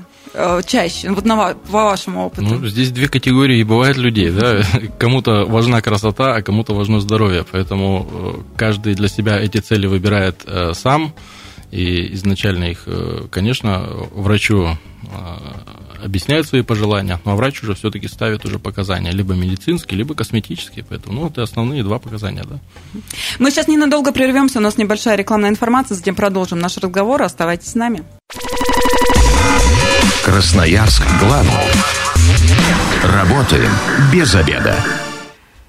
чаще, 0.66 1.10
вот 1.12 1.24
на, 1.24 1.54
по 1.54 1.84
вашему 1.84 2.26
опыту? 2.26 2.42
Ну, 2.42 2.66
здесь 2.66 2.90
две 2.90 3.08
категории 3.08 3.62
бывает 3.62 3.96
людей, 3.96 4.30
да, 4.30 4.60
кому-то 4.98 5.46
важна 5.46 5.80
красота, 5.80 6.34
а 6.34 6.42
кому-то 6.42 6.74
важно 6.74 7.00
здоровье, 7.00 7.46
поэтому 7.50 8.44
каждый 8.54 8.94
для 8.94 9.08
себя 9.08 9.40
эти 9.40 9.58
цели 9.58 9.86
выбирает 9.86 10.44
сам, 10.74 11.14
и 11.70 12.14
изначально 12.14 12.64
их, 12.64 12.84
э, 12.86 13.26
конечно, 13.30 13.86
врачу 14.12 14.76
объясняют 16.02 16.46
свои 16.46 16.62
пожелания, 16.62 17.20
но 17.24 17.36
врач 17.36 17.62
уже 17.62 17.74
все-таки 17.74 18.08
ставит 18.08 18.44
уже 18.44 18.58
показания, 18.58 19.10
либо 19.10 19.34
медицинские, 19.34 19.98
либо 19.98 20.14
косметические. 20.14 20.84
Поэтому 20.88 21.20
ну, 21.20 21.28
это 21.28 21.42
основные 21.42 21.82
два 21.82 21.98
показания. 21.98 22.44
Да. 22.44 22.58
Мы 23.38 23.50
сейчас 23.50 23.68
ненадолго 23.68 24.12
прервемся, 24.12 24.58
у 24.58 24.62
нас 24.62 24.76
небольшая 24.76 25.16
рекламная 25.16 25.50
информация, 25.50 25.94
затем 25.94 26.14
продолжим 26.14 26.58
наш 26.58 26.76
разговор. 26.78 27.22
Оставайтесь 27.22 27.68
с 27.68 27.74
нами. 27.74 28.02
Красноярск 30.24 31.02
главный. 31.20 31.52
Работаем 33.02 33.70
без 34.12 34.34
обеда. 34.34 34.76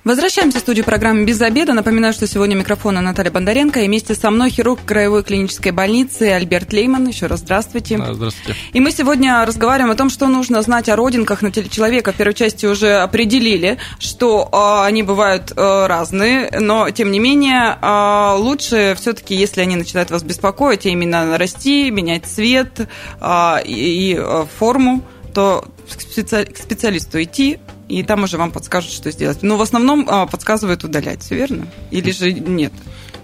Возвращаемся 0.08 0.60
в 0.60 0.62
студию 0.62 0.86
программы 0.86 1.26
«Без 1.26 1.42
обеда». 1.42 1.74
Напоминаю, 1.74 2.14
что 2.14 2.28
сегодня 2.28 2.56
микрофона 2.56 3.02
Наталья 3.02 3.30
Бондаренко. 3.30 3.82
И 3.82 3.88
вместе 3.88 4.16
со 4.16 4.32
мной 4.32 4.50
хирург 4.50 4.80
Краевой 4.86 5.22
клинической 5.22 5.74
больницы 5.74 6.30
Альберт 6.32 6.72
Лейман. 6.72 7.06
Еще 7.08 7.26
раз 7.26 7.42
здравствуйте. 7.42 7.98
Да, 7.98 8.14
здравствуйте. 8.14 8.58
И 8.72 8.80
мы 8.80 8.92
сегодня 8.92 9.46
разговариваем 9.46 9.92
о 9.92 9.98
том, 9.98 10.10
что 10.10 10.30
нужно 10.30 10.62
знать 10.62 10.88
о 10.88 10.96
родинках 10.96 11.42
на 11.42 11.52
теле 11.52 11.68
человека. 11.68 12.14
В 12.14 12.16
первой 12.16 12.36
части 12.36 12.66
уже 12.66 13.00
определили, 13.00 13.80
что 14.00 14.48
э, 14.50 14.88
они 14.88 15.04
бывают 15.04 15.52
э, 15.54 15.88
разные, 15.88 16.52
но, 16.58 16.90
тем 16.90 17.12
не 17.12 17.20
менее, 17.20 17.78
э, 17.82 18.36
лучше 18.38 18.96
все-таки, 18.98 19.36
если 19.36 19.60
они 19.60 19.76
начинают 19.76 20.10
вас 20.10 20.24
беспокоить, 20.24 20.86
а 20.86 20.90
именно 20.90 21.38
расти, 21.38 21.92
менять 21.92 22.26
цвет 22.26 22.88
э, 23.20 23.64
и, 23.66 24.14
и 24.14 24.22
форму, 24.58 25.04
то 25.34 25.66
к 25.90 26.58
специалисту 26.58 27.22
идти, 27.22 27.60
и 27.88 28.04
там 28.04 28.24
уже 28.24 28.38
вам 28.38 28.52
подскажут, 28.52 28.92
что 28.92 29.12
сделать. 29.12 29.44
Но 29.44 29.58
в 29.58 29.62
основном 29.62 30.06
а, 30.10 30.26
подсказывают 30.26 30.84
удалять, 30.84 31.22
все 31.22 31.36
верно? 31.36 31.68
Или 31.92 32.12
же 32.12 32.32
нет? 32.34 32.74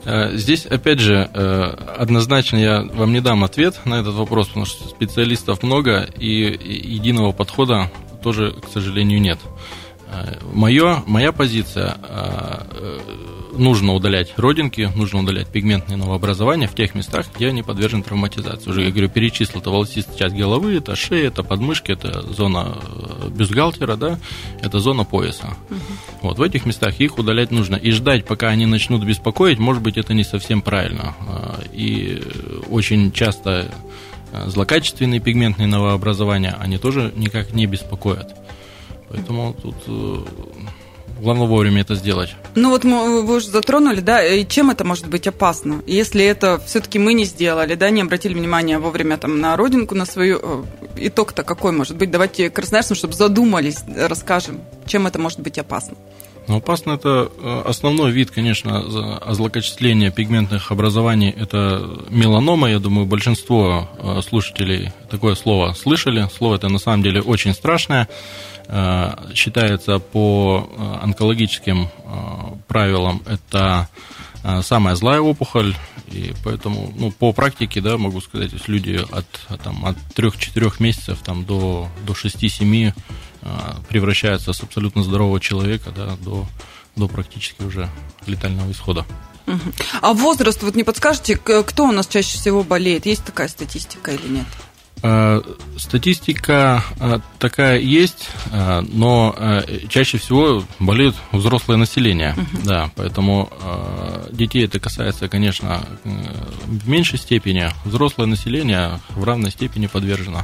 Э, 0.05 0.35
здесь, 0.35 0.65
опять 0.65 0.99
же, 0.99 1.29
э, 1.33 1.63
однозначно 1.97 2.57
я 2.57 2.81
вам 2.81 3.13
не 3.13 3.21
дам 3.21 3.43
ответ 3.43 3.79
на 3.85 3.95
этот 3.95 4.15
вопрос, 4.15 4.47
потому 4.47 4.65
что 4.65 4.87
специалистов 4.87 5.63
много, 5.63 6.07
и 6.17 6.27
единого 6.27 7.31
подхода 7.31 7.91
тоже, 8.21 8.51
к 8.51 8.71
сожалению, 8.71 9.21
нет. 9.21 9.39
Э, 10.13 10.37
Мое, 10.53 11.03
моя 11.07 11.31
позиция 11.31 11.97
нужно 13.57 13.93
удалять 13.93 14.33
родинки, 14.37 14.89
нужно 14.95 15.19
удалять 15.19 15.47
пигментные 15.47 15.97
новообразования 15.97 16.67
в 16.67 16.75
тех 16.75 16.95
местах, 16.95 17.27
где 17.35 17.49
они 17.49 17.63
подвержены 17.63 18.03
травматизации. 18.03 18.69
Уже, 18.69 18.83
я 18.83 18.91
говорю, 18.91 19.09
перечислил, 19.09 19.61
это 19.61 19.69
волосистая 19.69 20.17
часть 20.17 20.35
головы, 20.35 20.75
это 20.75 20.95
шея, 20.95 21.27
это 21.27 21.43
подмышки, 21.43 21.91
это 21.91 22.21
зона 22.21 22.77
э, 22.81 23.29
бюстгальтера, 23.29 23.95
да, 23.95 24.19
это 24.61 24.79
зона 24.79 25.03
пояса. 25.03 25.55
Угу. 25.69 25.79
Вот 26.21 26.39
в 26.39 26.41
этих 26.41 26.65
местах 26.65 26.99
их 26.99 27.17
удалять 27.17 27.51
нужно. 27.51 27.75
И 27.75 27.91
ждать, 27.91 28.25
пока 28.25 28.49
они 28.49 28.65
начнут 28.65 29.03
беспокоить, 29.03 29.59
может 29.59 29.81
быть, 29.81 29.97
это 29.97 30.13
не 30.13 30.23
совсем 30.23 30.61
правильно. 30.61 31.15
А, 31.27 31.59
и 31.71 32.21
очень 32.69 33.11
часто 33.11 33.71
э, 34.31 34.49
злокачественные 34.49 35.19
пигментные 35.19 35.67
новообразования, 35.67 36.55
они 36.59 36.77
тоже 36.77 37.13
никак 37.15 37.53
не 37.53 37.65
беспокоят. 37.65 38.42
Поэтому 39.09 39.53
тут 39.61 39.75
э, 39.87 40.17
Главное 41.23 41.47
вовремя 41.47 41.81
это 41.81 41.95
сделать. 41.95 42.35
Ну 42.55 42.69
вот 42.69 42.83
мы, 42.83 43.23
вы 43.23 43.37
уже 43.37 43.47
затронули, 43.47 44.01
да, 44.01 44.25
и 44.25 44.45
чем 44.45 44.71
это 44.71 44.83
может 44.83 45.07
быть 45.07 45.25
опасно? 45.25 45.81
Если 45.87 46.25
это 46.25 46.61
все-таки 46.65 46.99
мы 46.99 47.13
не 47.13 47.23
сделали, 47.23 47.75
да, 47.75 47.89
не 47.91 48.01
обратили 48.01 48.33
внимания 48.33 48.77
вовремя 48.77 49.17
там 49.17 49.39
на 49.39 49.55
родинку, 49.55 49.95
на 49.95 50.05
свою, 50.05 50.39
э, 50.41 50.63
итог-то 50.97 51.43
какой 51.43 51.71
может 51.71 51.95
быть? 51.95 52.11
Давайте 52.11 52.49
красноярцам, 52.49 52.97
чтобы 52.97 53.13
задумались, 53.13 53.77
расскажем, 53.95 54.61
чем 54.85 55.07
это 55.07 55.17
может 55.17 55.39
быть 55.39 55.57
опасно. 55.57 55.95
Ну, 56.47 56.57
опасно 56.57 56.91
это 56.91 57.31
э, 57.37 57.61
основной 57.65 58.11
вид, 58.11 58.31
конечно, 58.31 58.83
злокочисления 59.33 60.11
пигментных 60.11 60.73
образований. 60.73 61.29
Это 61.29 61.89
меланома. 62.09 62.69
Я 62.69 62.79
думаю, 62.79 63.05
большинство 63.05 63.87
слушателей 64.27 64.91
такое 65.09 65.35
слово 65.35 65.71
слышали. 65.71 66.27
Слово 66.35 66.55
это 66.55 66.67
на 66.67 66.79
самом 66.79 67.01
деле 67.01 67.21
очень 67.21 67.53
страшное. 67.53 68.09
Э, 68.67 69.33
считается 69.35 69.99
по 69.99 70.69
э, 70.71 71.03
онкологическим 71.03 71.87
э, 71.87 72.55
правилам 72.67 73.21
это 73.25 73.89
самая 74.61 74.95
злая 74.95 75.21
опухоль, 75.21 75.73
и 76.07 76.33
поэтому, 76.43 76.91
ну, 76.97 77.11
по 77.11 77.31
практике, 77.31 77.79
да, 77.79 77.97
могу 77.97 78.19
сказать, 78.19 78.51
есть 78.51 78.67
люди 78.67 78.99
от, 79.09 79.25
там, 79.63 79.85
от 79.85 79.95
3-4 80.17 80.73
месяцев 80.79 81.19
там, 81.23 81.45
до, 81.45 81.87
до 82.05 82.11
6-7 82.11 82.91
превращаются 83.87 84.51
с 84.51 84.61
абсолютно 84.61 85.01
здорового 85.01 85.39
человека 85.39 85.91
да, 85.95 86.17
до, 86.17 86.45
до 86.97 87.07
практически 87.07 87.63
уже 87.63 87.89
летального 88.25 88.69
исхода. 88.69 89.05
А 90.01 90.11
возраст, 90.11 90.61
вот 90.61 90.75
не 90.75 90.83
подскажете, 90.83 91.37
кто 91.37 91.85
у 91.85 91.93
нас 91.93 92.07
чаще 92.07 92.37
всего 92.37 92.63
болеет? 92.63 93.05
Есть 93.05 93.23
такая 93.23 93.47
статистика 93.47 94.11
или 94.11 94.27
нет? 94.27 94.47
Э, 95.05 95.41
статистика 95.77 96.81
э, 96.97 97.19
такая 97.37 97.77
есть, 97.77 98.29
э, 98.51 98.81
но 98.93 99.35
чаще 99.89 100.17
всего 100.17 100.63
болеет 100.79 101.13
взрослое 101.33 101.75
население. 101.75 102.33
Угу. 102.37 102.63
Да, 102.63 102.89
поэтому 102.95 103.49
детей 104.31 104.63
это 104.65 104.79
касается, 104.79 105.27
конечно, 105.27 105.85
в 106.03 106.87
меньшей 106.87 107.19
степени. 107.19 107.69
Взрослое 107.83 108.27
население 108.27 109.01
в 109.09 109.23
равной 109.25 109.51
степени 109.51 109.87
подвержено. 109.87 110.43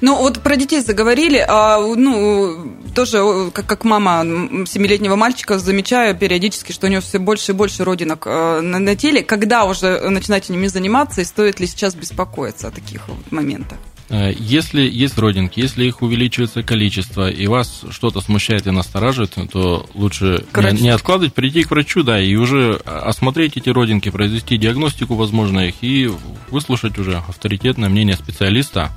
Ну, 0.00 0.16
вот 0.16 0.40
про 0.40 0.56
детей 0.56 0.80
заговорили. 0.80 1.44
А, 1.46 1.78
ну, 1.78 2.76
тоже, 2.94 3.50
как, 3.52 3.66
как 3.66 3.84
мама 3.84 4.22
семилетнего 4.66 5.16
мальчика, 5.16 5.58
замечаю 5.58 6.16
периодически, 6.16 6.72
что 6.72 6.86
у 6.86 6.90
него 6.90 7.00
все 7.00 7.18
больше 7.18 7.52
и 7.52 7.54
больше 7.54 7.84
родинок 7.84 8.26
э, 8.26 8.60
на, 8.60 8.78
на 8.78 8.96
теле. 8.96 9.22
Когда 9.22 9.64
уже 9.64 9.98
начинать 10.10 10.48
ними 10.48 10.66
заниматься, 10.66 11.20
и 11.20 11.24
стоит 11.24 11.60
ли 11.60 11.66
сейчас 11.66 11.94
беспокоиться 11.94 12.68
о 12.68 12.70
таких 12.70 13.08
вот 13.08 13.32
моментах? 13.32 13.78
Э, 14.08 14.32
если 14.36 14.82
есть 14.82 15.18
родинки, 15.18 15.60
если 15.60 15.84
их 15.84 16.02
увеличивается 16.02 16.62
количество, 16.62 17.30
и 17.30 17.46
вас 17.46 17.84
что-то 17.90 18.20
смущает 18.20 18.66
и 18.66 18.70
настораживает, 18.70 19.34
то 19.50 19.86
лучше 19.94 20.44
не, 20.54 20.82
не 20.82 20.88
откладывать, 20.90 21.34
прийти 21.34 21.64
к 21.64 21.70
врачу, 21.70 22.02
да, 22.02 22.20
и 22.20 22.34
уже 22.34 22.74
осмотреть 22.84 23.56
эти 23.56 23.70
родинки, 23.70 24.10
произвести 24.10 24.56
диагностику, 24.56 25.14
возможно, 25.14 25.60
их, 25.60 25.76
и 25.80 26.10
выслушать 26.50 26.98
уже 26.98 27.16
авторитетное 27.28 27.88
мнение 27.88 28.16
специалиста. 28.16 28.90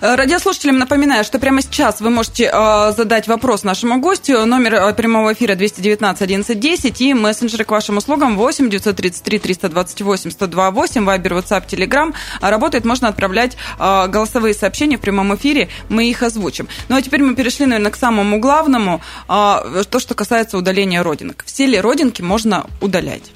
Радиослушателям 0.00 0.78
напоминаю, 0.78 1.24
что 1.24 1.38
прямо 1.38 1.62
сейчас 1.62 2.00
вы 2.00 2.10
можете 2.10 2.50
э, 2.52 2.92
задать 2.96 3.26
вопрос 3.26 3.64
нашему 3.64 4.00
гостю. 4.00 4.46
Номер 4.46 4.74
э, 4.74 4.94
прямого 4.94 5.32
эфира 5.32 5.54
219 5.54 6.22
1110 6.22 7.00
и 7.00 7.14
мессенджеры 7.14 7.64
к 7.64 7.70
вашим 7.70 7.96
услугам 7.96 8.36
8 8.36 8.70
933 8.70 9.38
328 9.38 10.30
128, 10.30 11.04
вайбер, 11.04 11.32
WhatsApp, 11.34 11.66
Telegram. 11.68 12.14
Работает, 12.40 12.84
можно 12.84 13.08
отправлять 13.08 13.56
э, 13.78 14.08
голосовые 14.08 14.54
сообщения 14.54 14.98
в 14.98 15.00
прямом 15.00 15.34
эфире, 15.34 15.68
мы 15.88 16.08
их 16.08 16.22
озвучим. 16.22 16.68
Ну 16.88 16.96
а 16.96 17.02
теперь 17.02 17.22
мы 17.22 17.34
перешли, 17.34 17.66
наверное, 17.66 17.90
к 17.90 17.96
самому 17.96 18.38
главному, 18.38 19.00
то, 19.26 19.98
что 19.98 20.14
касается 20.14 20.58
удаления 20.58 21.02
родинок. 21.02 21.44
Все 21.46 21.66
ли 21.66 21.80
родинки 21.80 22.22
можно 22.22 22.66
удалять? 22.80 23.32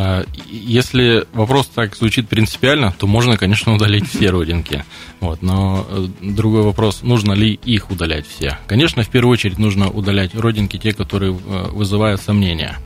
А, 0.00 0.24
если 0.48 1.26
вопрос 1.32 1.66
так 1.66 1.96
звучит 1.96 2.28
принципиально, 2.28 2.94
то 2.96 3.08
можно, 3.08 3.36
конечно, 3.36 3.74
удалить 3.74 4.08
все 4.08 4.30
родинки. 4.30 4.84
Вот, 5.18 5.42
но 5.42 5.84
э, 5.90 6.06
другой 6.20 6.62
вопрос, 6.62 7.02
нужно 7.02 7.32
ли 7.32 7.54
их 7.64 7.90
удалять 7.90 8.24
все? 8.24 8.58
Конечно, 8.68 9.02
в 9.02 9.08
первую 9.08 9.32
очередь 9.32 9.58
нужно 9.58 9.90
удалять 9.90 10.36
родинки, 10.36 10.76
те, 10.76 10.92
которые 10.92 11.32
э, 11.32 11.70
вызывают 11.72 12.20
сомнения. 12.20 12.76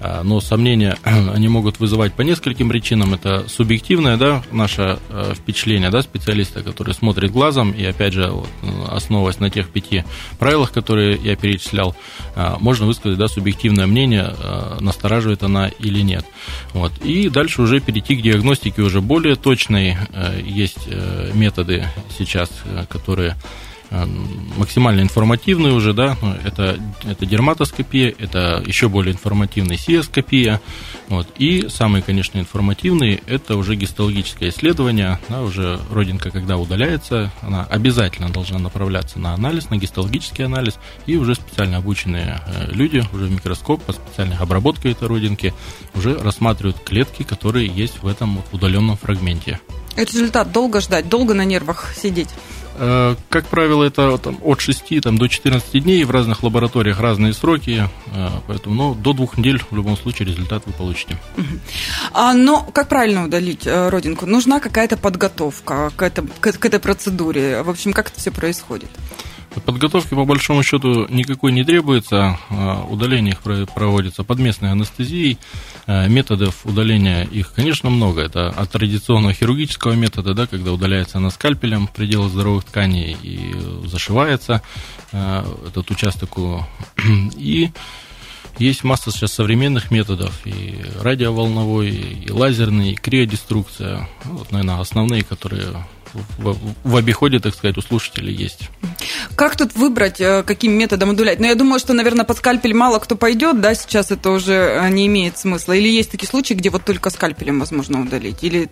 А, 0.00 0.22
но 0.22 0.40
сомнения 0.40 0.96
они 1.04 1.48
могут 1.48 1.78
вызывать 1.78 2.14
по 2.14 2.22
нескольким 2.22 2.68
причинам. 2.68 3.14
Это 3.14 3.48
субъективное 3.48 4.16
да, 4.16 4.42
наше 4.50 4.98
э, 5.10 5.34
впечатление 5.36 5.90
да, 5.90 6.02
специалиста, 6.02 6.62
который 6.62 6.94
смотрит 6.94 7.30
глазом, 7.30 7.72
и 7.72 7.84
опять 7.84 8.14
же, 8.14 8.30
вот, 8.30 8.48
основываясь 8.90 9.40
на 9.40 9.50
тех 9.50 9.68
пяти 9.68 10.04
правилах, 10.38 10.72
которые 10.72 11.16
я 11.16 11.36
перечислял, 11.36 11.94
а, 12.34 12.56
можно 12.60 12.86
высказать 12.86 13.18
да, 13.18 13.28
субъективное 13.28 13.86
мнение, 13.86 14.34
а, 14.38 14.78
настораживает 14.80 15.42
она 15.42 15.68
или 15.68 16.00
нет. 16.00 16.24
Вот. 16.72 16.92
И 17.04 17.28
дальше 17.28 17.62
уже 17.62 17.80
перейти 17.80 18.16
к 18.16 18.22
диагностике 18.22 18.82
уже 18.82 19.00
более 19.00 19.36
точной. 19.36 19.96
Э, 20.12 20.40
есть 20.42 20.86
э, 20.86 21.30
методы 21.34 21.86
сейчас, 22.16 22.50
которые 22.88 23.36
максимально 24.56 25.00
информативные 25.00 25.72
уже, 25.72 25.92
да, 25.92 26.16
ну, 26.22 26.34
это, 26.44 26.78
это 27.04 27.26
дерматоскопия, 27.26 28.14
это 28.18 28.62
еще 28.64 28.88
более 28.88 29.12
информативная 29.12 29.76
сиоскопия, 29.76 30.60
вот, 31.08 31.28
и 31.38 31.68
самые, 31.68 32.02
конечно, 32.02 32.38
информативные, 32.38 33.20
это 33.26 33.56
уже 33.56 33.74
гистологическое 33.74 34.50
исследование, 34.50 35.18
да, 35.28 35.42
уже 35.42 35.80
родинка, 35.90 36.30
когда 36.30 36.56
удаляется, 36.56 37.32
она 37.42 37.64
обязательно 37.64 38.30
должна 38.30 38.58
направляться 38.58 39.18
на 39.18 39.34
анализ, 39.34 39.70
на 39.70 39.76
гистологический 39.76 40.44
анализ, 40.44 40.78
и 41.06 41.16
уже 41.16 41.34
специально 41.34 41.78
обученные 41.78 42.40
э, 42.46 42.70
люди, 42.72 43.04
уже 43.12 43.24
в 43.24 43.30
микроскоп 43.30 43.82
по 43.82 43.92
специальной 43.92 44.36
обработке 44.36 44.92
этой 44.92 45.08
родинки, 45.08 45.52
уже 45.94 46.16
рассматривают 46.16 46.78
клетки, 46.84 47.24
которые 47.24 47.66
есть 47.66 48.02
в 48.02 48.06
этом 48.06 48.42
удаленном 48.52 48.96
фрагменте. 48.96 49.60
Этот 49.96 50.14
результат 50.14 50.52
долго 50.52 50.80
ждать, 50.80 51.08
долго 51.08 51.34
на 51.34 51.44
нервах 51.44 51.92
сидеть? 51.96 52.28
Э, 52.82 53.14
как 53.28 53.46
правило, 53.46 53.84
это 53.84 54.16
там, 54.16 54.38
от 54.42 54.62
6 54.62 55.02
там, 55.02 55.18
до 55.18 55.28
14 55.28 55.82
дней, 55.82 56.02
в 56.04 56.10
разных 56.10 56.42
лабораториях 56.42 56.98
разные 56.98 57.34
сроки, 57.34 57.88
э, 58.06 58.28
поэтому 58.46 58.74
ну, 58.74 58.94
до 58.94 59.12
двух 59.12 59.36
недель 59.36 59.62
в 59.70 59.76
любом 59.76 59.98
случае 59.98 60.28
результат 60.28 60.62
вы 60.64 60.72
получите. 60.72 61.18
А, 62.12 62.32
но 62.32 62.62
как 62.62 62.88
правильно 62.88 63.24
удалить 63.24 63.66
э, 63.66 63.90
родинку? 63.90 64.24
Нужна 64.24 64.60
какая-то 64.60 64.96
подготовка 64.96 65.92
к, 65.94 66.02
это, 66.02 66.22
к, 66.22 66.52
к 66.52 66.64
этой 66.64 66.80
процедуре? 66.80 67.62
В 67.62 67.68
общем, 67.68 67.92
как 67.92 68.08
это 68.08 68.18
все 68.18 68.30
происходит? 68.30 68.90
Подготовки 69.64 70.14
по 70.14 70.24
большому 70.24 70.62
счету 70.62 71.06
никакой 71.08 71.52
не 71.52 71.64
требуется. 71.64 72.38
А, 72.50 72.84
удаление 72.88 73.32
их 73.32 73.40
проводится 73.40 74.22
под 74.22 74.38
местной 74.38 74.70
анестезией. 74.70 75.38
А, 75.86 76.06
методов 76.06 76.64
удаления 76.64 77.24
их, 77.24 77.52
конечно, 77.52 77.90
много. 77.90 78.22
Это 78.22 78.48
от 78.48 78.70
традиционного 78.70 79.34
хирургического 79.34 79.92
метода, 79.92 80.34
да, 80.34 80.46
когда 80.46 80.72
удаляется 80.72 81.18
на 81.18 81.30
скальпелем 81.30 81.88
пределы 81.88 82.28
здоровых 82.28 82.64
тканей 82.64 83.16
и 83.22 83.54
зашивается 83.86 84.62
а, 85.12 85.44
этот 85.66 85.90
участок. 85.90 86.30
И 87.36 87.70
есть 88.58 88.84
масса 88.84 89.10
сейчас 89.10 89.32
современных 89.32 89.90
методов, 89.90 90.46
и 90.46 90.74
радиоволновой, 91.00 91.90
и 91.90 92.30
лазерный, 92.30 92.92
и 92.92 92.94
криодеструкция. 92.94 94.08
Вот, 94.24 94.52
наверное, 94.52 94.80
основные, 94.80 95.24
которые 95.24 95.72
в, 96.38 96.56
в 96.84 96.96
обиходе, 96.96 97.38
так 97.38 97.54
сказать, 97.54 97.76
у 97.78 97.82
слушателей 97.82 98.34
есть. 98.34 98.68
Как 99.36 99.56
тут 99.56 99.74
выбрать, 99.74 100.20
э, 100.20 100.42
каким 100.42 100.72
методом 100.72 101.10
удалять? 101.10 101.40
Ну, 101.40 101.46
я 101.46 101.54
думаю, 101.54 101.78
что, 101.78 101.92
наверное, 101.92 102.24
под 102.24 102.38
скальпель 102.38 102.74
мало 102.74 102.98
кто 102.98 103.16
пойдет, 103.16 103.60
да, 103.60 103.74
сейчас 103.74 104.10
это 104.10 104.30
уже 104.30 104.52
э, 104.52 104.88
не 104.90 105.06
имеет 105.06 105.38
смысла. 105.38 105.72
Или 105.72 105.88
есть 105.88 106.10
такие 106.10 106.28
случаи, 106.28 106.54
где 106.54 106.70
вот 106.70 106.84
только 106.84 107.10
скальпелем 107.10 107.60
возможно 107.60 108.00
удалить? 108.00 108.42
Или, 108.42 108.68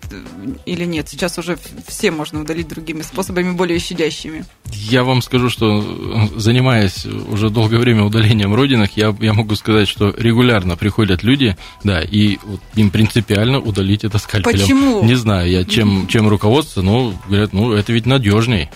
или 0.67 0.85
нет? 0.85 1.09
Сейчас 1.09 1.39
уже 1.39 1.59
все 1.87 2.11
можно 2.11 2.41
удалить 2.41 2.69
другими 2.69 3.03
способами, 3.03 3.53
более 3.53 3.79
щадящими. 3.79 4.45
Я 4.73 5.05
вам 5.05 5.23
скажу, 5.23 5.49
что 5.49 5.81
э, 5.81 6.39
занимаясь 6.39 7.07
уже 7.07 7.51
долгое 7.51 7.79
время 7.79 8.05
удалением 8.05 8.55
родинок, 8.55 8.91
я, 8.97 9.15
я 9.21 9.33
могу 9.33 9.55
сказать, 9.55 9.89
что 9.89 10.15
регулярно 10.17 10.77
приходят 10.77 11.23
люди, 11.23 11.57
да, 11.85 12.03
и 12.03 12.39
вот 12.45 12.61
им 12.75 12.91
принципиально 12.91 13.61
удалить 13.61 14.05
это 14.05 14.19
скальпелем. 14.19 14.61
Почему? 14.61 15.05
Не 15.05 15.15
знаю, 15.15 15.51
я 15.51 15.65
чем, 15.65 16.07
чем 16.09 16.29
руководство, 16.29 16.83
но 16.83 17.15
говорят, 17.29 17.53
ну, 17.53 17.73
это 17.73 17.93
ведь 17.93 18.07
надежней. 18.07 18.71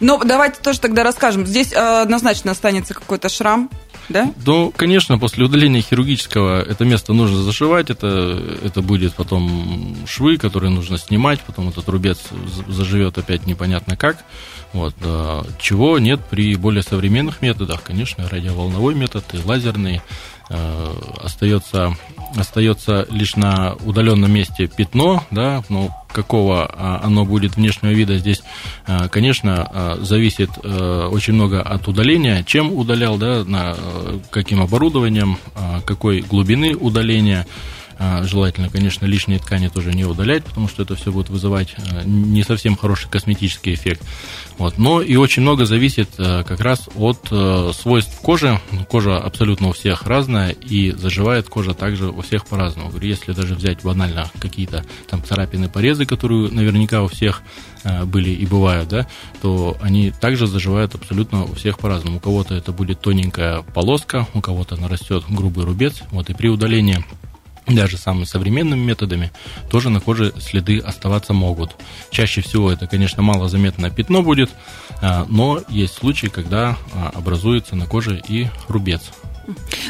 Но 0.00 0.22
давайте 0.22 0.60
тоже 0.60 0.80
тогда 0.80 1.02
расскажем. 1.02 1.46
Здесь 1.46 1.72
э, 1.72 2.02
однозначно 2.02 2.52
останется 2.52 2.94
какой-то 2.94 3.28
шрам, 3.28 3.68
да? 4.08 4.32
Ну, 4.46 4.72
конечно, 4.74 5.18
после 5.18 5.44
удаления 5.44 5.82
хирургического 5.82 6.62
это 6.62 6.84
место 6.84 7.12
нужно 7.12 7.42
зашивать, 7.42 7.90
это, 7.90 8.40
это 8.62 8.80
будет 8.82 9.14
потом 9.14 9.96
швы, 10.06 10.38
которые 10.38 10.70
нужно 10.70 10.96
снимать, 10.96 11.40
потом 11.40 11.68
этот 11.68 11.88
рубец 11.88 12.18
заживет 12.68 13.18
опять 13.18 13.46
непонятно 13.46 13.96
как. 13.96 14.24
Вот, 14.72 14.94
чего 15.58 15.98
нет 15.98 16.20
при 16.28 16.54
более 16.54 16.82
современных 16.82 17.40
методах, 17.40 17.82
конечно, 17.82 18.28
радиоволновой 18.28 18.94
метод 18.94 19.24
и 19.32 19.38
лазерный. 19.42 20.02
Э, 20.50 20.94
остается, 21.22 21.94
остается 22.34 23.06
лишь 23.10 23.36
на 23.36 23.74
удаленном 23.84 24.32
месте 24.32 24.66
пятно, 24.66 25.22
да, 25.30 25.62
ну, 25.68 25.90
какого 26.08 26.66
а, 26.66 27.00
оно 27.02 27.24
будет 27.24 27.56
внешнего 27.56 27.92
вида 27.92 28.18
здесь, 28.18 28.42
э, 28.86 29.08
конечно, 29.08 29.68
э, 29.70 29.98
зависит 30.02 30.50
очень 30.58 31.34
много 31.34 31.62
от 31.62 31.86
удаления, 31.88 32.42
чем 32.44 32.72
удалял, 32.72 33.16
да, 33.16 33.44
на 33.44 33.76
каким 34.30 34.60
оборудованием, 34.60 35.38
какой 35.84 36.20
глубины 36.20 36.74
удаления, 36.74 37.46
а, 37.46 37.77
желательно, 38.22 38.68
конечно, 38.68 39.06
лишние 39.06 39.38
ткани 39.38 39.68
тоже 39.68 39.92
не 39.92 40.04
удалять, 40.04 40.44
потому 40.44 40.68
что 40.68 40.82
это 40.82 40.94
все 40.94 41.10
будет 41.10 41.30
вызывать 41.30 41.74
а, 41.78 42.04
не 42.04 42.42
совсем 42.44 42.76
хороший 42.76 43.10
косметический 43.10 43.74
эффект. 43.74 44.02
Вот. 44.56 44.78
Но 44.78 45.02
и 45.02 45.16
очень 45.16 45.42
много 45.42 45.66
зависит 45.66 46.10
а, 46.18 46.44
как 46.44 46.60
раз 46.60 46.88
от 46.94 47.28
свойств 47.74 48.20
кожи. 48.20 48.60
Кожа 48.88 49.18
абсолютно 49.18 49.68
у 49.68 49.72
всех 49.72 50.06
разная, 50.06 50.50
и 50.50 50.92
заживает 50.92 51.48
кожа 51.48 51.74
также 51.74 52.08
у 52.08 52.20
всех 52.22 52.46
по-разному. 52.46 52.92
Если 53.00 53.32
даже 53.32 53.54
взять 53.54 53.82
банально 53.82 54.30
какие-то 54.40 54.84
там 55.08 55.24
царапины, 55.24 55.68
порезы, 55.68 56.06
которые 56.06 56.50
наверняка 56.50 57.02
у 57.02 57.08
всех 57.08 57.42
были 58.04 58.30
и 58.30 58.44
бывают, 58.44 58.88
да, 58.88 59.06
то 59.40 59.76
они 59.80 60.10
также 60.10 60.46
заживают 60.46 60.94
абсолютно 60.94 61.44
у 61.44 61.54
всех 61.54 61.78
по-разному. 61.78 62.18
У 62.18 62.20
кого-то 62.20 62.54
это 62.54 62.72
будет 62.72 63.00
тоненькая 63.00 63.62
полоска, 63.62 64.26
у 64.34 64.40
кого-то 64.40 64.76
нарастет 64.76 65.24
грубый 65.28 65.64
рубец. 65.64 66.02
Вот, 66.10 66.28
и 66.28 66.34
при 66.34 66.48
удалении 66.48 67.04
даже 67.68 67.96
самыми 67.96 68.24
современными 68.24 68.80
методами, 68.80 69.30
тоже 69.70 69.90
на 69.90 70.00
коже 70.00 70.32
следы 70.40 70.78
оставаться 70.78 71.32
могут. 71.32 71.76
Чаще 72.10 72.40
всего 72.40 72.70
это, 72.70 72.86
конечно, 72.86 73.22
малозаметное 73.22 73.90
пятно 73.90 74.22
будет, 74.22 74.50
а, 75.00 75.26
но 75.28 75.62
есть 75.68 75.94
случаи, 75.94 76.28
когда 76.28 76.76
а, 76.94 77.10
образуется 77.14 77.76
на 77.76 77.86
коже 77.86 78.20
и 78.28 78.48
рубец. 78.68 79.10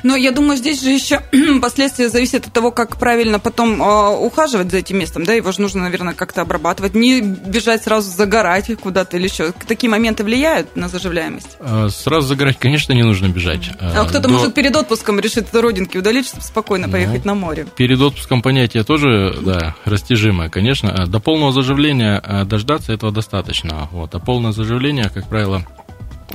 Но 0.02 0.16
я 0.16 0.32
думаю, 0.32 0.56
здесь 0.56 0.82
же 0.82 0.90
еще 0.90 1.20
последствия 1.60 2.08
зависят 2.08 2.46
от 2.46 2.52
того, 2.52 2.70
как 2.70 2.96
правильно 2.96 3.38
потом 3.38 3.82
э, 3.82 4.16
ухаживать 4.16 4.70
за 4.70 4.78
этим 4.78 4.98
местом, 4.98 5.24
да, 5.24 5.32
его 5.32 5.52
же 5.52 5.60
нужно, 5.60 5.82
наверное, 5.82 6.14
как-то 6.14 6.42
обрабатывать, 6.42 6.94
не 6.94 7.20
бежать 7.20 7.84
сразу 7.84 8.10
загорать 8.10 8.70
куда-то 8.80 9.16
или 9.16 9.24
еще. 9.24 9.52
Такие 9.66 9.90
моменты 9.90 10.24
влияют 10.24 10.76
на 10.76 10.88
заживляемость? 10.88 11.56
А, 11.60 11.88
сразу 11.88 12.28
загорать, 12.28 12.58
конечно, 12.58 12.92
не 12.92 13.02
нужно 13.02 13.28
бежать. 13.28 13.70
А, 13.80 14.02
а 14.02 14.04
кто-то, 14.04 14.28
До... 14.28 14.28
может, 14.28 14.54
перед 14.54 14.74
отпуском 14.76 15.18
решит 15.20 15.54
родинки 15.54 15.96
удалить, 15.96 16.26
чтобы 16.26 16.42
спокойно 16.42 16.86
ну, 16.86 16.92
поехать 16.92 17.24
на 17.24 17.34
море. 17.34 17.66
Перед 17.76 18.00
отпуском 18.00 18.42
понятие 18.42 18.84
тоже, 18.84 19.36
да, 19.40 19.74
растяжимое, 19.84 20.48
конечно. 20.48 21.06
До 21.06 21.20
полного 21.20 21.52
заживления 21.52 22.20
а, 22.24 22.44
дождаться 22.44 22.92
этого 22.92 23.12
достаточно. 23.12 23.88
Вот. 23.90 24.14
А 24.14 24.18
полное 24.18 24.52
заживление, 24.52 25.10
как 25.10 25.28
правило, 25.28 25.64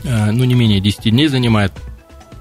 ну, 0.03 0.43
не 0.43 0.53
менее 0.53 0.81
10 0.81 1.11
дней 1.11 1.27
занимает 1.27 1.71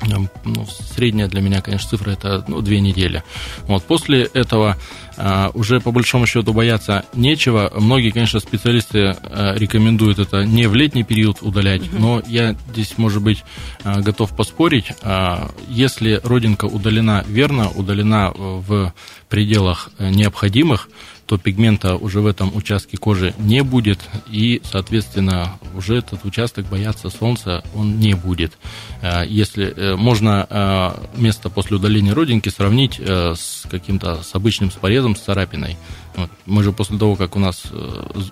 ну, 0.06 0.66
средняя 0.66 1.28
для 1.28 1.40
меня, 1.40 1.60
конечно, 1.60 1.90
цифра 1.90 2.12
это 2.12 2.44
ну, 2.48 2.60
две 2.60 2.80
недели. 2.80 3.22
Вот, 3.66 3.84
после 3.84 4.24
этого 4.34 4.76
а, 5.16 5.50
уже 5.54 5.80
по 5.80 5.92
большому 5.92 6.26
счету 6.26 6.52
бояться 6.52 7.04
нечего. 7.14 7.72
Многие, 7.74 8.10
конечно, 8.10 8.40
специалисты 8.40 9.16
а, 9.22 9.54
рекомендуют 9.56 10.18
это 10.18 10.44
не 10.44 10.66
в 10.66 10.74
летний 10.74 11.04
период 11.04 11.38
удалять, 11.42 11.82
угу. 11.82 11.98
но 11.98 12.22
я 12.26 12.56
здесь, 12.72 12.98
может 12.98 13.22
быть, 13.22 13.44
а, 13.84 14.00
готов 14.00 14.34
поспорить. 14.36 14.92
А, 15.02 15.50
если 15.68 16.20
родинка 16.22 16.64
удалена 16.64 17.24
верно, 17.26 17.68
удалена 17.70 18.32
в 18.34 18.92
пределах 19.28 19.90
э, 19.98 20.10
необходимых, 20.10 20.88
то 21.26 21.38
пигмента 21.38 21.96
уже 21.96 22.20
в 22.20 22.26
этом 22.26 22.54
участке 22.54 22.96
кожи 22.96 23.34
не 23.38 23.62
будет, 23.62 24.00
и, 24.30 24.60
соответственно, 24.64 25.58
уже 25.74 25.96
этот 25.96 26.24
участок 26.24 26.66
бояться 26.66 27.10
солнца 27.10 27.62
он 27.74 27.98
не 27.98 28.14
будет. 28.14 28.58
Э, 29.00 29.24
если 29.26 29.72
э, 29.74 29.96
можно 29.96 30.46
э, 30.48 31.20
место 31.20 31.50
после 31.50 31.76
удаления 31.76 32.14
родинки 32.14 32.48
сравнить 32.48 33.00
с 33.00 33.66
каким-то 33.70 34.22
с 34.22 34.34
обычным 34.34 34.70
с 34.70 34.74
порезом, 34.74 35.16
с 35.16 35.20
царапиной. 35.20 35.76
Вот. 36.16 36.30
Мы 36.46 36.62
же 36.62 36.72
после 36.72 36.98
того, 36.98 37.16
как 37.16 37.36
у 37.36 37.38
нас 37.38 37.64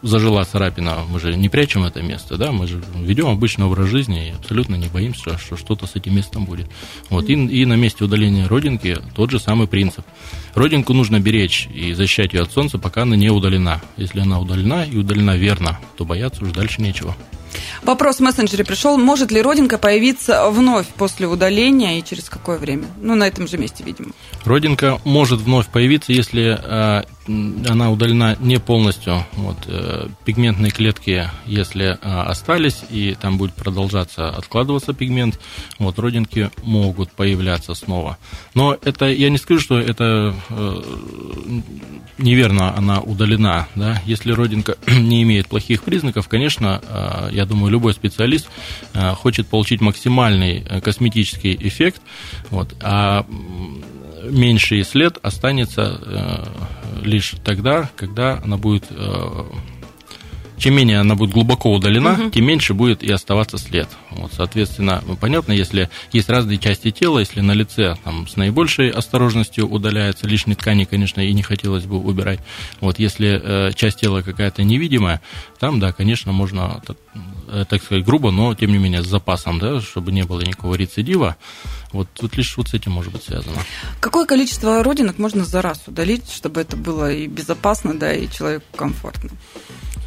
зажила 0.02 0.44
царапина, 0.44 0.98
мы 1.08 1.18
же 1.20 1.34
не 1.36 1.48
прячем 1.48 1.84
это 1.84 2.02
место, 2.02 2.36
да, 2.36 2.52
мы 2.52 2.66
же 2.66 2.82
ведем 2.94 3.28
обычный 3.28 3.66
образ 3.66 3.88
жизни 3.88 4.28
и 4.28 4.32
абсолютно 4.32 4.74
не 4.74 4.88
боимся, 4.88 5.38
что 5.38 5.56
что-то 5.56 5.86
с 5.86 5.96
этим 5.96 6.14
местом 6.14 6.44
будет. 6.44 6.66
Вот. 7.08 7.28
И, 7.28 7.32
и 7.32 7.64
на 7.64 7.74
месте 7.74 8.04
удаления 8.04 8.48
родинки 8.48 8.98
тот 9.14 9.30
же 9.30 9.38
самый 9.38 9.66
принцип. 9.66 10.04
Родинку 10.54 10.92
нужно 10.92 11.20
беречь 11.20 11.68
и 11.72 11.92
защищать 11.92 12.32
ее 12.34 12.42
от 12.42 12.52
солнца, 12.52 12.78
пока 12.78 13.02
она 13.02 13.16
не 13.16 13.30
удалена. 13.30 13.80
Если 13.96 14.20
она 14.20 14.40
удалена 14.40 14.84
и 14.84 14.96
удалена 14.96 15.36
верно, 15.36 15.78
то 15.96 16.04
бояться 16.04 16.42
уже 16.42 16.52
дальше 16.52 16.82
нечего. 16.82 17.16
Вопрос 17.82 18.16
в 18.16 18.20
мессенджере 18.20 18.64
пришел. 18.64 18.96
Может 18.98 19.30
ли 19.32 19.42
родинка 19.42 19.78
появиться 19.78 20.50
вновь 20.50 20.86
после 20.86 21.26
удаления 21.26 21.98
и 21.98 22.04
через 22.04 22.28
какое 22.28 22.58
время? 22.58 22.86
Ну, 23.00 23.14
на 23.14 23.26
этом 23.26 23.48
же 23.48 23.58
месте, 23.58 23.82
видимо. 23.84 24.10
Родинка 24.44 25.00
может 25.04 25.40
вновь 25.40 25.68
появиться, 25.68 26.12
если 26.12 26.58
э, 26.60 27.04
она 27.68 27.90
удалена 27.90 28.36
не 28.40 28.58
полностью. 28.58 29.24
Вот, 29.32 29.56
э, 29.66 30.08
пигментные 30.24 30.70
клетки, 30.70 31.30
если 31.46 31.98
остались, 32.02 32.82
и 32.90 33.16
там 33.20 33.38
будет 33.38 33.54
продолжаться 33.54 34.28
откладываться 34.28 34.92
пигмент, 34.92 35.38
вот, 35.78 35.98
родинки 35.98 36.50
могут 36.62 37.10
появляться 37.12 37.74
снова. 37.74 38.18
Но 38.54 38.76
это, 38.82 39.06
я 39.06 39.30
не 39.30 39.38
скажу, 39.38 39.60
что 39.60 39.78
это 39.78 40.34
неверно 42.18 42.76
она 42.76 43.00
удалена. 43.00 43.68
Да? 43.74 44.00
Если 44.06 44.32
родинка 44.32 44.76
не 44.86 45.22
имеет 45.22 45.48
плохих 45.48 45.82
признаков, 45.82 46.28
конечно, 46.28 46.80
я 47.32 47.46
думаю, 47.46 47.70
любой 47.72 47.94
специалист 47.94 48.48
хочет 49.16 49.48
получить 49.48 49.80
максимальный 49.80 50.64
косметический 50.82 51.56
эффект, 51.60 52.02
вот, 52.50 52.74
а 52.82 53.26
меньший 54.24 54.84
след 54.84 55.18
останется 55.22 56.00
э, 56.02 56.44
лишь 57.02 57.34
тогда, 57.44 57.90
когда 57.96 58.40
она 58.42 58.56
будет 58.56 58.86
э, 58.90 59.44
чем 60.60 60.74
менее 60.74 61.00
она 61.00 61.14
будет 61.16 61.30
глубоко 61.30 61.72
удалена, 61.72 62.12
угу. 62.12 62.30
тем 62.30 62.44
меньше 62.44 62.74
будет 62.74 63.02
и 63.02 63.10
оставаться 63.10 63.58
след. 63.58 63.88
Вот, 64.10 64.32
соответственно, 64.32 65.02
понятно, 65.20 65.52
если 65.52 65.88
есть 66.12 66.28
разные 66.28 66.58
части 66.58 66.90
тела, 66.90 67.18
если 67.18 67.40
на 67.40 67.52
лице 67.52 67.96
там, 68.04 68.28
с 68.28 68.36
наибольшей 68.36 68.90
осторожностью 68.90 69.66
удаляются 69.66 70.28
лишние 70.28 70.56
ткани, 70.56 70.84
конечно, 70.84 71.20
и 71.22 71.32
не 71.32 71.42
хотелось 71.42 71.86
бы 71.86 71.98
убирать. 71.98 72.40
Вот, 72.80 72.98
если 72.98 73.40
э, 73.42 73.72
часть 73.72 74.00
тела 74.00 74.20
какая-то 74.20 74.62
невидимая, 74.62 75.22
там, 75.58 75.80
да, 75.80 75.92
конечно, 75.92 76.32
можно, 76.32 76.82
так 77.68 77.82
сказать, 77.82 78.04
грубо, 78.04 78.30
но, 78.30 78.54
тем 78.54 78.72
не 78.72 78.78
менее, 78.78 79.02
с 79.02 79.06
запасом, 79.06 79.58
да, 79.58 79.80
чтобы 79.80 80.12
не 80.12 80.24
было 80.24 80.40
никакого 80.40 80.74
рецидива. 80.74 81.36
Вот 81.92 82.08
тут 82.12 82.36
лишь 82.36 82.56
вот 82.56 82.68
с 82.68 82.74
этим 82.74 82.92
может 82.92 83.12
быть 83.12 83.24
связано. 83.24 83.58
Какое 84.00 84.26
количество 84.26 84.82
родинок 84.82 85.18
можно 85.18 85.44
за 85.44 85.62
раз 85.62 85.82
удалить, 85.86 86.30
чтобы 86.30 86.60
это 86.60 86.76
было 86.76 87.12
и 87.12 87.26
безопасно, 87.26 87.98
да, 87.98 88.12
и 88.12 88.30
человеку 88.30 88.66
комфортно? 88.76 89.30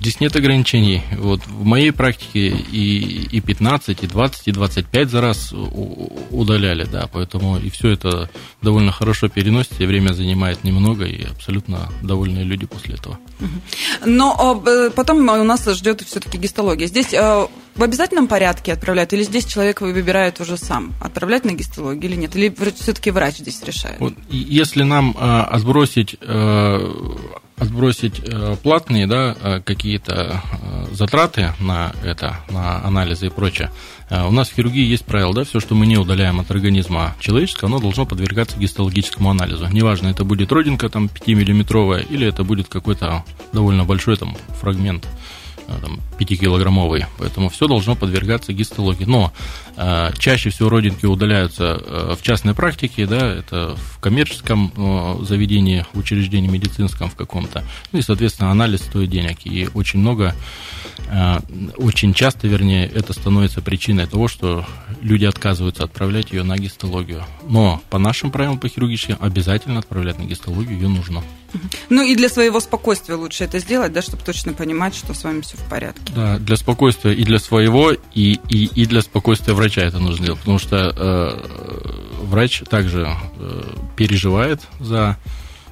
Здесь 0.03 0.19
нет 0.19 0.35
ограничений. 0.35 1.01
Вот 1.17 1.47
в 1.47 1.63
моей 1.63 1.91
практике 1.91 2.49
и, 2.49 3.25
и 3.31 3.39
15, 3.39 4.03
и 4.03 4.07
20, 4.07 4.47
и 4.49 4.51
25 4.51 5.09
за 5.09 5.21
раз 5.21 5.53
удаляли, 5.53 6.83
да, 6.83 7.07
поэтому 7.09 7.57
и 7.57 7.69
все 7.69 7.91
это 7.91 8.29
довольно 8.61 8.91
хорошо 8.91 9.29
переносится, 9.29 9.81
и 9.81 9.85
время 9.85 10.11
занимает 10.11 10.65
немного, 10.65 11.05
и 11.05 11.23
абсолютно 11.23 11.89
довольные 12.01 12.43
люди 12.43 12.65
после 12.65 12.95
этого. 12.95 13.17
Но 14.05 14.61
э, 14.65 14.89
потом 14.93 15.19
у 15.19 15.43
нас 15.45 15.65
ждет 15.69 16.01
все-таки 16.01 16.37
гистология. 16.37 16.87
Здесь 16.87 17.13
э, 17.13 17.32
в 17.75 17.83
обязательном 17.83 18.27
порядке 18.27 18.73
отправляют, 18.73 19.13
или 19.13 19.23
здесь 19.23 19.45
человек 19.45 19.81
выбирает 19.81 20.39
уже 20.39 20.57
сам, 20.57 20.93
отправлять 21.01 21.45
на 21.45 21.53
гистологию 21.53 22.03
или 22.03 22.15
нет? 22.15 22.35
Или 22.35 22.53
все-таки 22.75 23.11
врач 23.11 23.37
здесь 23.37 23.63
решает? 23.63 23.99
Вот, 23.99 24.13
если 24.29 24.83
нам 24.83 25.15
э, 25.19 25.41
отбросить 25.41 26.17
отбросить 27.57 28.21
э, 28.23 28.55
платные 28.61 29.07
да, 29.07 29.35
э, 29.39 29.61
какие-то 29.61 30.41
э, 30.61 30.85
затраты 30.93 31.53
на 31.59 31.93
это, 32.03 32.37
на 32.49 32.83
анализы 32.85 33.27
и 33.27 33.29
прочее, 33.29 33.71
у 34.09 34.31
нас 34.31 34.49
в 34.49 34.53
хирургии 34.53 34.85
есть 34.85 35.05
правило, 35.05 35.33
да, 35.33 35.43
все, 35.43 35.59
что 35.59 35.73
мы 35.73 35.87
не 35.87 35.97
удаляем 35.97 36.39
от 36.39 36.51
организма 36.51 37.15
человеческого, 37.19 37.69
оно 37.69 37.79
должно 37.79 38.05
подвергаться 38.05 38.59
гистологическому 38.59 39.31
анализу. 39.31 39.67
Неважно, 39.71 40.09
это 40.09 40.23
будет 40.23 40.51
родинка 40.51 40.87
там 40.89 41.05
5-миллиметровая 41.05 42.05
или 42.07 42.27
это 42.27 42.43
будет 42.43 42.67
какой-то 42.67 43.23
довольно 43.53 43.85
большой 43.85 44.17
там 44.17 44.37
фрагмент 44.61 45.07
там, 45.67 45.99
5-килограммовый. 46.19 47.05
Поэтому 47.17 47.49
все 47.49 47.67
должно 47.67 47.95
подвергаться 47.95 48.53
гистологии. 48.53 49.05
Но 49.05 49.31
э, 49.75 50.11
чаще 50.17 50.49
всего 50.49 50.69
родинки 50.69 51.05
удаляются 51.05 51.81
э, 51.81 52.15
в 52.19 52.23
частной 52.23 52.53
практике, 52.53 53.05
да, 53.05 53.33
это 53.33 53.75
в 53.75 53.99
коммерческом 53.99 54.71
э, 54.75 55.23
заведении, 55.25 55.85
в 55.93 55.99
учреждении 55.99 56.49
медицинском 56.49 57.09
в 57.09 57.15
каком-то. 57.15 57.63
Ну 57.91 57.99
и, 57.99 58.01
соответственно, 58.01 58.51
анализ 58.51 58.81
стоит 58.81 59.09
денег. 59.09 59.45
И 59.45 59.69
очень 59.73 59.99
много, 59.99 60.35
э, 61.07 61.39
очень 61.77 62.13
часто, 62.13 62.47
вернее, 62.47 62.87
это 62.87 63.13
становится 63.13 63.61
причиной 63.61 64.07
того, 64.07 64.27
что 64.27 64.65
люди 65.01 65.25
отказываются 65.25 65.83
отправлять 65.83 66.31
ее 66.31 66.43
на 66.43 66.57
гистологию. 66.57 67.23
Но 67.47 67.81
по 67.89 67.97
нашим 67.97 68.31
правилам 68.31 68.59
по 68.59 68.67
хирургическим 68.67 69.17
обязательно 69.19 69.79
отправлять 69.79 70.19
на 70.19 70.23
гистологию 70.23 70.77
ее 70.77 70.87
нужно. 70.87 71.23
Ну 71.89 72.03
и 72.03 72.15
для 72.15 72.29
своего 72.29 72.59
спокойствия 72.59 73.15
лучше 73.15 73.43
это 73.43 73.59
сделать, 73.59 73.93
да, 73.93 74.01
чтобы 74.01 74.23
точно 74.23 74.53
понимать, 74.53 74.95
что 74.95 75.13
с 75.13 75.23
вами 75.23 75.41
все 75.41 75.57
в 75.57 75.69
порядке. 75.69 76.13
Да, 76.15 76.39
для 76.39 76.57
спокойствия 76.57 77.13
и 77.13 77.23
для 77.23 77.39
своего, 77.39 77.91
и, 77.91 77.99
и, 78.13 78.65
и 78.65 78.85
для 78.85 79.01
спокойствия 79.01 79.53
врача 79.53 79.81
это 79.81 79.99
нужно 79.99 80.25
делать, 80.25 80.39
потому 80.39 80.59
что 80.59 80.93
э, 80.95 82.23
врач 82.23 82.63
также 82.69 83.07
э, 83.37 83.63
переживает 83.95 84.61
за 84.79 85.17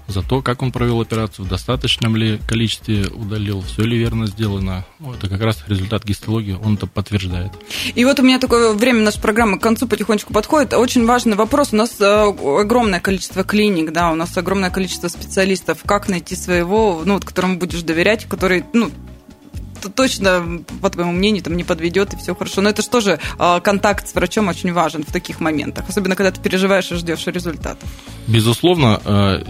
за 0.07 0.21
то, 0.21 0.41
как 0.41 0.61
он 0.61 0.71
провел 0.71 1.01
операцию, 1.01 1.45
в 1.45 1.49
достаточном 1.49 2.15
ли 2.15 2.39
количестве 2.47 3.07
удалил, 3.07 3.61
все 3.61 3.83
ли 3.83 3.97
верно 3.97 4.27
сделано. 4.27 4.85
Ну, 4.99 5.13
это 5.13 5.27
как 5.29 5.41
раз 5.41 5.63
результат 5.67 6.03
гистологии, 6.03 6.57
он 6.61 6.75
это 6.75 6.87
подтверждает. 6.87 7.51
И 7.95 8.05
вот 8.05 8.19
у 8.19 8.23
меня 8.23 8.39
такое 8.39 8.73
время 8.73 9.03
нашей 9.03 9.21
программы 9.21 9.59
к 9.59 9.61
концу 9.61 9.87
потихонечку 9.87 10.33
подходит. 10.33 10.73
Очень 10.73 11.05
важный 11.05 11.35
вопрос. 11.35 11.69
У 11.71 11.75
нас 11.75 11.99
э, 11.99 12.33
огромное 12.61 12.99
количество 12.99 13.43
клиник, 13.43 13.91
да, 13.91 14.11
у 14.11 14.15
нас 14.15 14.37
огромное 14.37 14.69
количество 14.69 15.07
специалистов. 15.07 15.79
Как 15.85 16.09
найти 16.09 16.35
своего, 16.35 17.01
ну, 17.05 17.15
вот, 17.15 17.25
которому 17.25 17.57
будешь 17.57 17.83
доверять, 17.83 18.25
который, 18.25 18.65
ну, 18.73 18.91
точно, 19.89 20.63
по 20.81 20.89
твоему 20.89 21.11
мнению, 21.11 21.43
там 21.43 21.55
не 21.57 21.63
подведет 21.63 22.13
и 22.13 22.17
все 22.17 22.35
хорошо. 22.35 22.61
Но 22.61 22.69
это 22.69 22.81
же 22.81 22.89
тоже 22.89 23.19
а, 23.37 23.59
контакт 23.59 24.07
с 24.07 24.15
врачом 24.15 24.47
очень 24.47 24.73
важен 24.73 25.03
в 25.03 25.11
таких 25.11 25.39
моментах, 25.39 25.85
особенно 25.89 26.15
когда 26.15 26.31
ты 26.31 26.41
переживаешь 26.41 26.91
и 26.91 26.95
ждешь 26.95 27.25
результатов. 27.27 27.89
Безусловно, 28.27 29.01
э, 29.03 29.43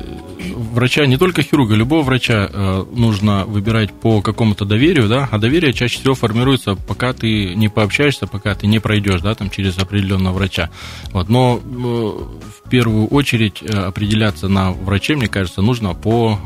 врача, 0.55 1.05
не 1.05 1.17
только 1.17 1.41
хирурга, 1.43 1.75
любого 1.75 2.03
врача 2.03 2.49
э, 2.51 2.85
нужно 2.93 3.45
выбирать 3.45 3.91
по 3.91 4.21
какому-то 4.21 4.65
доверию, 4.65 5.07
да, 5.07 5.27
а 5.31 5.37
доверие 5.37 5.73
чаще 5.73 5.99
всего 5.99 6.15
формируется, 6.15 6.75
пока 6.75 7.13
ты 7.13 7.53
не 7.55 7.69
пообщаешься, 7.69 8.27
пока 8.27 8.55
ты 8.55 8.67
не 8.67 8.79
пройдешь, 8.79 9.21
да, 9.21 9.35
там, 9.35 9.49
через 9.49 9.77
определенного 9.77 10.33
врача. 10.33 10.69
Вот. 11.11 11.29
Но 11.29 11.59
э, 11.63 11.67
в 11.67 12.69
первую 12.69 13.07
очередь 13.07 13.61
определяться 13.61 14.47
на 14.47 14.71
враче, 14.71 15.15
мне 15.15 15.27
кажется, 15.27 15.61
нужно 15.61 15.93
по, 15.93 16.39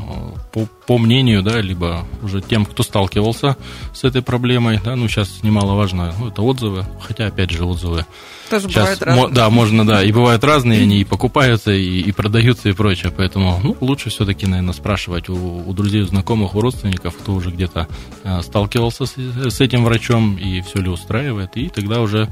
по, 0.56 0.66
по 0.86 0.96
мнению, 0.96 1.42
да, 1.42 1.60
либо 1.60 2.06
уже 2.22 2.40
тем, 2.40 2.64
кто 2.64 2.82
сталкивался 2.82 3.58
с 3.92 4.04
этой 4.04 4.22
проблемой, 4.22 4.80
да, 4.82 4.96
ну, 4.96 5.06
сейчас 5.06 5.42
немаловажно, 5.42 6.14
ну, 6.18 6.28
это 6.28 6.40
отзывы, 6.40 6.86
хотя, 7.02 7.26
опять 7.26 7.50
же, 7.50 7.66
отзывы 7.66 8.06
тоже 8.48 8.68
Сейчас, 8.68 8.84
бывают 8.84 9.02
разные. 9.02 9.28
Да, 9.34 9.50
можно, 9.50 9.86
да, 9.86 10.02
и 10.02 10.12
бывают 10.12 10.42
разные, 10.44 10.82
они 10.82 11.00
и 11.00 11.04
покупаются, 11.04 11.72
и, 11.72 12.00
и 12.00 12.10
продаются, 12.10 12.70
и 12.70 12.72
прочее, 12.72 13.12
поэтому, 13.14 13.60
ну, 13.62 13.76
лучше 13.82 14.08
все-таки, 14.08 14.46
наверное, 14.46 14.72
спрашивать 14.72 15.28
у, 15.28 15.34
у 15.34 15.72
друзей, 15.74 16.00
у 16.02 16.06
знакомых, 16.06 16.54
у 16.54 16.60
родственников, 16.62 17.14
кто 17.18 17.34
уже 17.34 17.50
где-то 17.50 17.86
э, 18.24 18.40
сталкивался 18.40 19.04
с, 19.04 19.14
с 19.14 19.60
этим 19.60 19.84
врачом, 19.84 20.38
и 20.38 20.62
все 20.62 20.80
ли 20.80 20.88
устраивает, 20.88 21.54
и 21.56 21.68
тогда 21.68 22.00
уже 22.00 22.30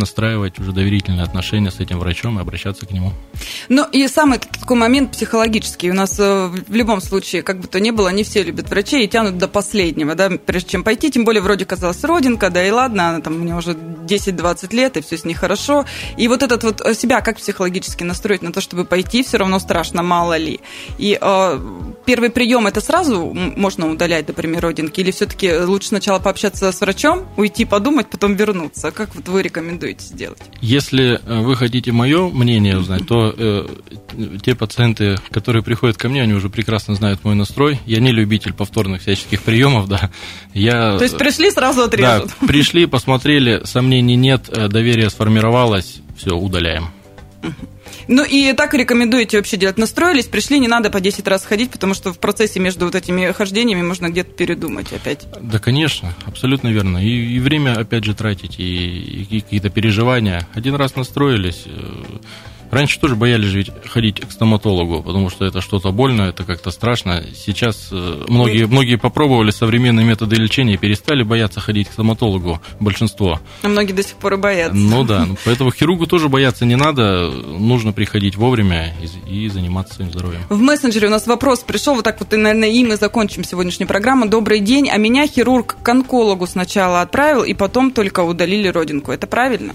настраивать 0.00 0.58
уже 0.58 0.72
доверительные 0.72 1.22
отношения 1.22 1.70
с 1.70 1.78
этим 1.78 1.98
врачом 1.98 2.38
и 2.38 2.42
обращаться 2.42 2.86
к 2.86 2.90
нему. 2.90 3.12
Ну 3.68 3.86
и 3.92 4.08
самый 4.08 4.38
такой 4.38 4.76
момент 4.76 5.12
психологический. 5.12 5.90
У 5.90 5.94
нас 5.94 6.18
э, 6.18 6.48
в 6.48 6.74
любом 6.74 7.00
случае, 7.00 7.42
как 7.42 7.60
бы 7.60 7.68
то 7.68 7.78
ни 7.78 7.92
было, 7.92 8.08
не 8.08 8.24
все 8.24 8.42
любят 8.42 8.68
врачей 8.68 9.04
и 9.04 9.08
тянут 9.08 9.38
до 9.38 9.46
последнего, 9.48 10.14
да, 10.14 10.30
прежде 10.30 10.70
чем 10.70 10.82
пойти. 10.82 11.10
Тем 11.10 11.24
более 11.24 11.42
вроде 11.42 11.64
казалось 11.64 12.02
родинка, 12.02 12.50
да 12.50 12.66
и 12.66 12.70
ладно, 12.70 13.10
она 13.10 13.20
там 13.20 13.38
мне 13.38 13.54
уже 13.54 13.72
10-20 13.72 14.74
лет, 14.74 14.96
и 14.96 15.00
все 15.00 15.16
с 15.16 15.24
ней 15.24 15.34
хорошо. 15.34 15.84
И 16.16 16.28
вот 16.28 16.42
этот 16.42 16.64
вот 16.64 16.80
э, 16.80 16.94
себя 16.94 17.20
как 17.20 17.36
психологически 17.36 18.02
настроить 18.02 18.42
на 18.42 18.52
то, 18.52 18.60
чтобы 18.60 18.84
пойти, 18.84 19.22
все 19.22 19.36
равно 19.36 19.58
страшно, 19.58 20.02
мало 20.02 20.36
ли. 20.36 20.60
И 20.98 21.18
э, 21.20 21.60
первый 22.06 22.30
прием 22.30 22.66
это 22.66 22.80
сразу 22.80 23.32
можно 23.32 23.88
удалять, 23.88 24.26
например, 24.28 24.62
родинки, 24.62 25.00
или 25.00 25.10
все-таки 25.10 25.52
лучше 25.58 25.88
сначала 25.88 26.18
пообщаться 26.18 26.72
с 26.72 26.80
врачом, 26.80 27.28
уйти 27.36 27.64
подумать, 27.64 28.08
потом 28.08 28.34
вернуться? 28.34 28.90
Как 28.90 29.14
вот 29.14 29.28
вы 29.28 29.42
рекомендуете 29.42 29.89
сделать? 29.98 30.40
Если 30.60 31.20
э, 31.24 31.40
вы 31.40 31.56
хотите 31.56 31.92
мое 31.92 32.28
мнение 32.28 32.78
узнать, 32.78 33.06
то 33.06 33.34
э, 33.36 33.66
те 34.42 34.54
пациенты, 34.54 35.16
которые 35.30 35.62
приходят 35.62 35.96
ко 35.96 36.08
мне, 36.08 36.22
они 36.22 36.34
уже 36.34 36.48
прекрасно 36.48 36.94
знают 36.94 37.24
мой 37.24 37.34
настрой. 37.34 37.80
Я 37.86 38.00
не 38.00 38.12
любитель 38.12 38.52
повторных 38.52 39.02
всяческих 39.02 39.42
приемов, 39.42 39.88
да. 39.88 40.10
Я, 40.54 40.98
то 40.98 41.04
есть 41.04 41.18
пришли, 41.18 41.50
сразу 41.50 41.82
отрежут? 41.82 42.30
Да, 42.40 42.46
пришли, 42.46 42.86
посмотрели, 42.86 43.62
сомнений 43.64 44.16
нет, 44.16 44.48
э, 44.48 44.68
доверие 44.68 45.10
сформировалось, 45.10 46.00
все, 46.16 46.36
удаляем. 46.36 46.90
Ну 48.08 48.24
и 48.24 48.52
так 48.52 48.74
рекомендуете 48.74 49.36
вообще 49.36 49.56
делать? 49.56 49.78
Настроились, 49.78 50.26
пришли, 50.26 50.58
не 50.58 50.68
надо 50.68 50.90
по 50.90 51.00
10 51.00 51.26
раз 51.28 51.44
ходить, 51.44 51.70
потому 51.70 51.94
что 51.94 52.12
в 52.12 52.18
процессе 52.18 52.60
между 52.60 52.86
вот 52.86 52.94
этими 52.94 53.30
хождениями 53.32 53.82
можно 53.82 54.08
где-то 54.08 54.32
передумать 54.32 54.92
опять. 54.92 55.26
Да, 55.40 55.58
конечно, 55.58 56.14
абсолютно 56.26 56.68
верно. 56.68 56.98
И, 56.98 57.36
и 57.36 57.38
время, 57.38 57.78
опять 57.78 58.04
же, 58.04 58.14
тратить, 58.14 58.58
и, 58.58 59.24
и 59.32 59.40
какие-то 59.40 59.70
переживания. 59.70 60.48
Один 60.54 60.74
раз 60.74 60.96
настроились, 60.96 61.64
э, 61.66 61.70
Раньше 62.70 63.00
тоже 63.00 63.16
боялись 63.16 63.52
ведь 63.52 63.70
ходить 63.88 64.20
к 64.20 64.30
стоматологу, 64.30 65.02
потому 65.02 65.28
что 65.28 65.44
это 65.44 65.60
что-то 65.60 65.90
больно, 65.90 66.22
это 66.22 66.44
как-то 66.44 66.70
страшно. 66.70 67.24
Сейчас 67.34 67.88
э, 67.90 68.24
многие, 68.28 68.66
многие 68.66 68.96
попробовали 68.96 69.50
современные 69.50 70.06
методы 70.06 70.36
лечения 70.36 70.74
и 70.74 70.76
перестали 70.76 71.22
бояться 71.22 71.60
ходить 71.60 71.88
к 71.88 71.92
стоматологу, 71.92 72.60
большинство. 72.78 73.40
А 73.62 73.68
многие 73.68 73.92
до 73.92 74.02
сих 74.02 74.16
пор 74.16 74.34
и 74.34 74.36
боятся. 74.36 74.76
Ну 74.76 75.04
да, 75.04 75.26
поэтому 75.44 75.72
хирургу 75.72 76.06
тоже 76.06 76.28
бояться 76.28 76.64
не 76.64 76.76
надо, 76.76 77.30
нужно 77.30 77.92
приходить 77.92 78.36
вовремя 78.36 78.94
и, 79.26 79.44
и 79.44 79.48
заниматься 79.48 79.94
своим 79.94 80.12
здоровьем. 80.12 80.40
В 80.48 80.60
мессенджере 80.60 81.08
у 81.08 81.10
нас 81.10 81.26
вопрос 81.26 81.60
пришел, 81.60 81.94
вот 81.94 82.04
так 82.04 82.20
вот, 82.20 82.32
и, 82.32 82.36
наверное, 82.36 82.70
и 82.70 82.84
мы 82.84 82.96
закончим 82.96 83.42
сегодняшнюю 83.44 83.88
программу. 83.88 84.28
Добрый 84.28 84.60
день, 84.60 84.88
а 84.90 84.96
меня 84.96 85.26
хирург 85.26 85.76
к 85.82 85.88
онкологу 85.88 86.46
сначала 86.46 87.00
отправил, 87.00 87.42
и 87.42 87.54
потом 87.54 87.90
только 87.90 88.20
удалили 88.20 88.68
родинку. 88.68 89.10
Это 89.10 89.26
правильно? 89.26 89.74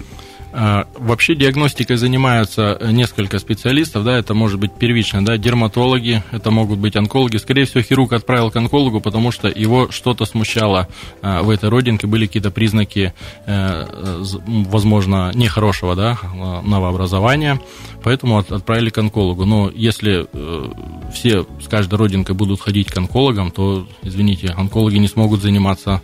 А, 0.58 0.86
вообще 0.94 1.34
диагностикой 1.34 1.98
занимаются 1.98 2.78
несколько 2.90 3.38
специалистов, 3.38 4.04
да, 4.04 4.16
это 4.16 4.32
может 4.32 4.58
быть 4.58 4.72
первично, 4.72 5.22
да, 5.22 5.36
дерматологи, 5.36 6.22
это 6.30 6.50
могут 6.50 6.78
быть 6.78 6.96
онкологи. 6.96 7.36
Скорее 7.36 7.66
всего, 7.66 7.82
хирург 7.82 8.14
отправил 8.14 8.50
к 8.50 8.56
онкологу, 8.56 9.02
потому 9.02 9.32
что 9.32 9.48
его 9.48 9.90
что-то 9.90 10.24
смущало 10.24 10.88
а, 11.20 11.42
в 11.42 11.50
этой 11.50 11.68
родинке, 11.68 12.06
были 12.06 12.24
какие-то 12.24 12.50
признаки, 12.50 13.12
э, 13.44 14.22
возможно, 14.46 15.30
нехорошего, 15.34 15.94
да, 15.94 16.18
новообразования, 16.64 17.60
поэтому 18.02 18.38
отправили 18.38 18.88
к 18.88 18.96
онкологу. 18.96 19.44
Но 19.44 19.70
если 19.74 20.26
э, 20.32 20.72
все 21.12 21.44
с 21.62 21.68
каждой 21.68 21.96
родинкой 21.96 22.34
будут 22.34 22.62
ходить 22.62 22.90
к 22.90 22.96
онкологам, 22.96 23.50
то, 23.50 23.86
извините, 24.02 24.54
онкологи 24.56 24.96
не 24.96 25.08
смогут 25.08 25.42
заниматься 25.42 26.00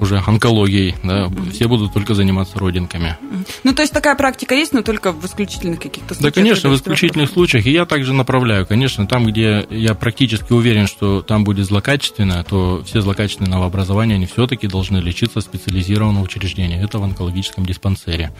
уже 0.00 0.22
онкологией, 0.26 0.94
да, 1.02 1.26
mm-hmm. 1.26 1.52
все 1.52 1.68
будут 1.68 1.92
только 1.92 2.14
заниматься 2.14 2.58
родинками. 2.58 3.16
Ну, 3.64 3.74
то 3.74 3.82
есть 3.82 3.92
такая 3.92 4.14
практика 4.14 4.54
есть, 4.54 4.72
но 4.72 4.82
только 4.82 5.12
в 5.12 5.24
исключительных 5.24 5.80
каких-то 5.80 6.14
случаях? 6.14 6.34
Да, 6.34 6.40
конечно, 6.40 6.70
в 6.70 6.74
исключительных 6.74 7.30
случаях, 7.30 7.66
и 7.66 7.70
я 7.70 7.86
также 7.86 8.12
направляю, 8.12 8.66
конечно, 8.66 9.06
там, 9.06 9.26
где 9.26 9.66
я 9.70 9.94
практически 9.94 10.52
уверен, 10.52 10.86
что 10.86 11.22
там 11.22 11.44
будет 11.44 11.66
злокачественно, 11.66 12.44
то 12.44 12.82
все 12.84 13.00
злокачественные 13.00 13.50
новообразования, 13.50 14.14
они 14.14 14.26
все-таки 14.26 14.66
должны 14.66 14.98
лечиться 14.98 15.40
в 15.40 15.42
специализированном 15.42 16.22
учреждении, 16.22 16.82
это 16.82 16.98
в 16.98 17.04
онкологическом 17.04 17.66
диспансере. 17.66 18.32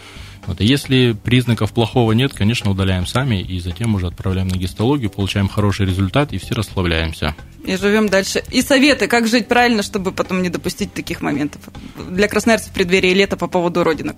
Вот. 0.47 0.59
И 0.61 0.65
если 0.65 1.13
признаков 1.13 1.71
плохого 1.71 2.11
нет, 2.13 2.33
конечно, 2.33 2.71
удаляем 2.71 3.05
сами 3.05 3.41
и 3.41 3.59
затем 3.59 3.95
уже 3.95 4.07
отправляем 4.07 4.47
на 4.47 4.55
гистологию, 4.55 5.09
получаем 5.09 5.47
хороший 5.47 5.85
результат 5.85 6.33
и 6.33 6.37
все 6.37 6.55
расслабляемся. 6.55 7.35
И 7.63 7.75
живем 7.75 8.09
дальше. 8.09 8.43
И 8.49 8.61
советы, 8.61 9.07
как 9.07 9.27
жить 9.27 9.47
правильно, 9.47 9.83
чтобы 9.83 10.11
потом 10.11 10.41
не 10.41 10.49
допустить 10.49 10.93
таких 10.93 11.21
моментов 11.21 11.61
для 12.09 12.27
красноярцев 12.27 12.71
в 12.71 12.73
преддверии 12.73 13.13
лета 13.13 13.37
по 13.37 13.47
поводу 13.47 13.83
родинок 13.83 14.17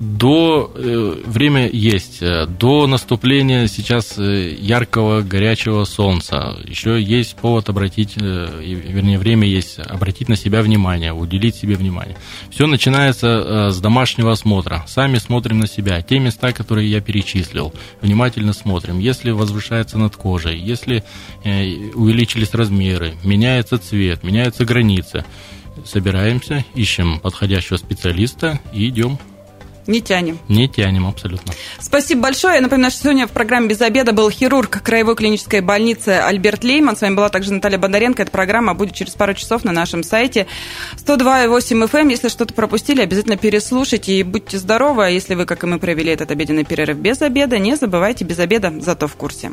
до 0.00 0.72
э, 0.74 1.22
время 1.24 1.68
есть 1.68 2.20
э, 2.20 2.46
до 2.46 2.88
наступления 2.88 3.68
сейчас 3.68 4.18
э, 4.18 4.52
яркого 4.52 5.22
горячего 5.22 5.84
солнца. 5.84 6.58
Еще 6.64 7.00
есть 7.00 7.36
повод 7.36 7.68
обратить 7.68 8.16
вернее 8.16 9.18
время 9.18 9.46
есть 9.46 9.78
обратить 9.78 10.28
на 10.28 10.36
себя 10.36 10.62
внимание 10.62 11.12
уделить 11.12 11.54
себе 11.54 11.76
внимание. 11.76 12.16
Все 12.50 12.66
начинается 12.66 13.70
с 13.70 13.80
домашнего 13.80 14.32
осмотра. 14.32 14.84
Сами 14.88 15.18
смотрим 15.18 15.60
на 15.60 15.68
себя 15.68 16.02
те 16.02 16.18
места 16.18 16.52
которые 16.52 16.90
я 16.90 17.00
перечислил. 17.00 17.72
Внимательно 18.00 18.52
смотрим. 18.52 18.98
Если 18.98 19.30
возвышается 19.30 19.98
над 19.98 20.16
кожей 20.16 20.58
если 20.58 21.04
увеличились 21.44 22.52
размеры 22.52 23.14
меняется 23.22 23.78
цвет 23.78 24.22
меняются 24.22 24.64
границы 24.64 25.24
собираемся 25.84 26.64
ищем 26.74 27.20
подходящего 27.20 27.76
специалиста 27.76 28.60
и 28.72 28.88
идем 28.88 29.18
не 29.86 30.00
тянем. 30.00 30.38
Не 30.48 30.68
тянем, 30.68 31.06
абсолютно. 31.06 31.52
Спасибо 31.78 32.22
большое. 32.22 32.56
Я 32.56 32.60
напоминаю, 32.60 32.90
что 32.90 33.02
сегодня 33.02 33.26
в 33.26 33.30
программе 33.30 33.68
«Без 33.68 33.80
обеда» 33.80 34.12
был 34.12 34.30
хирург 34.30 34.82
Краевой 34.82 35.14
клинической 35.14 35.60
больницы 35.60 36.20
Альберт 36.20 36.64
Лейман. 36.64 36.96
С 36.96 37.02
вами 37.02 37.14
была 37.14 37.28
также 37.28 37.52
Наталья 37.52 37.78
Бондаренко. 37.78 38.22
Эта 38.22 38.30
программа 38.30 38.74
будет 38.74 38.94
через 38.94 39.12
пару 39.12 39.34
часов 39.34 39.64
на 39.64 39.72
нашем 39.72 40.02
сайте 40.02 40.46
102.8 40.96 41.88
FM. 41.88 42.00
Эм. 42.00 42.08
Если 42.08 42.28
что-то 42.28 42.54
пропустили, 42.54 43.02
обязательно 43.02 43.36
переслушайте 43.36 44.12
и 44.12 44.22
будьте 44.22 44.58
здоровы. 44.58 45.06
А 45.06 45.08
если 45.08 45.34
вы, 45.34 45.44
как 45.44 45.64
и 45.64 45.66
мы, 45.66 45.78
провели 45.78 46.12
этот 46.12 46.30
обеденный 46.30 46.64
перерыв 46.64 46.96
без 46.96 47.20
обеда, 47.22 47.58
не 47.58 47.76
забывайте 47.76 48.24
без 48.24 48.38
обеда, 48.38 48.72
зато 48.80 49.06
в 49.06 49.16
курсе. 49.16 49.52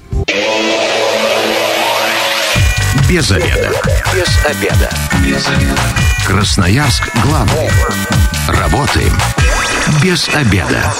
Без 3.09 3.29
обеда. 3.29 3.71
Без 4.13 4.45
обеда. 4.45 4.89
Без 5.25 5.47
обеда. 5.47 5.81
Красноярск 6.25 7.03
главный. 7.25 7.69
Работаем 8.47 9.11
без 10.03 10.29
обеда. 10.29 10.91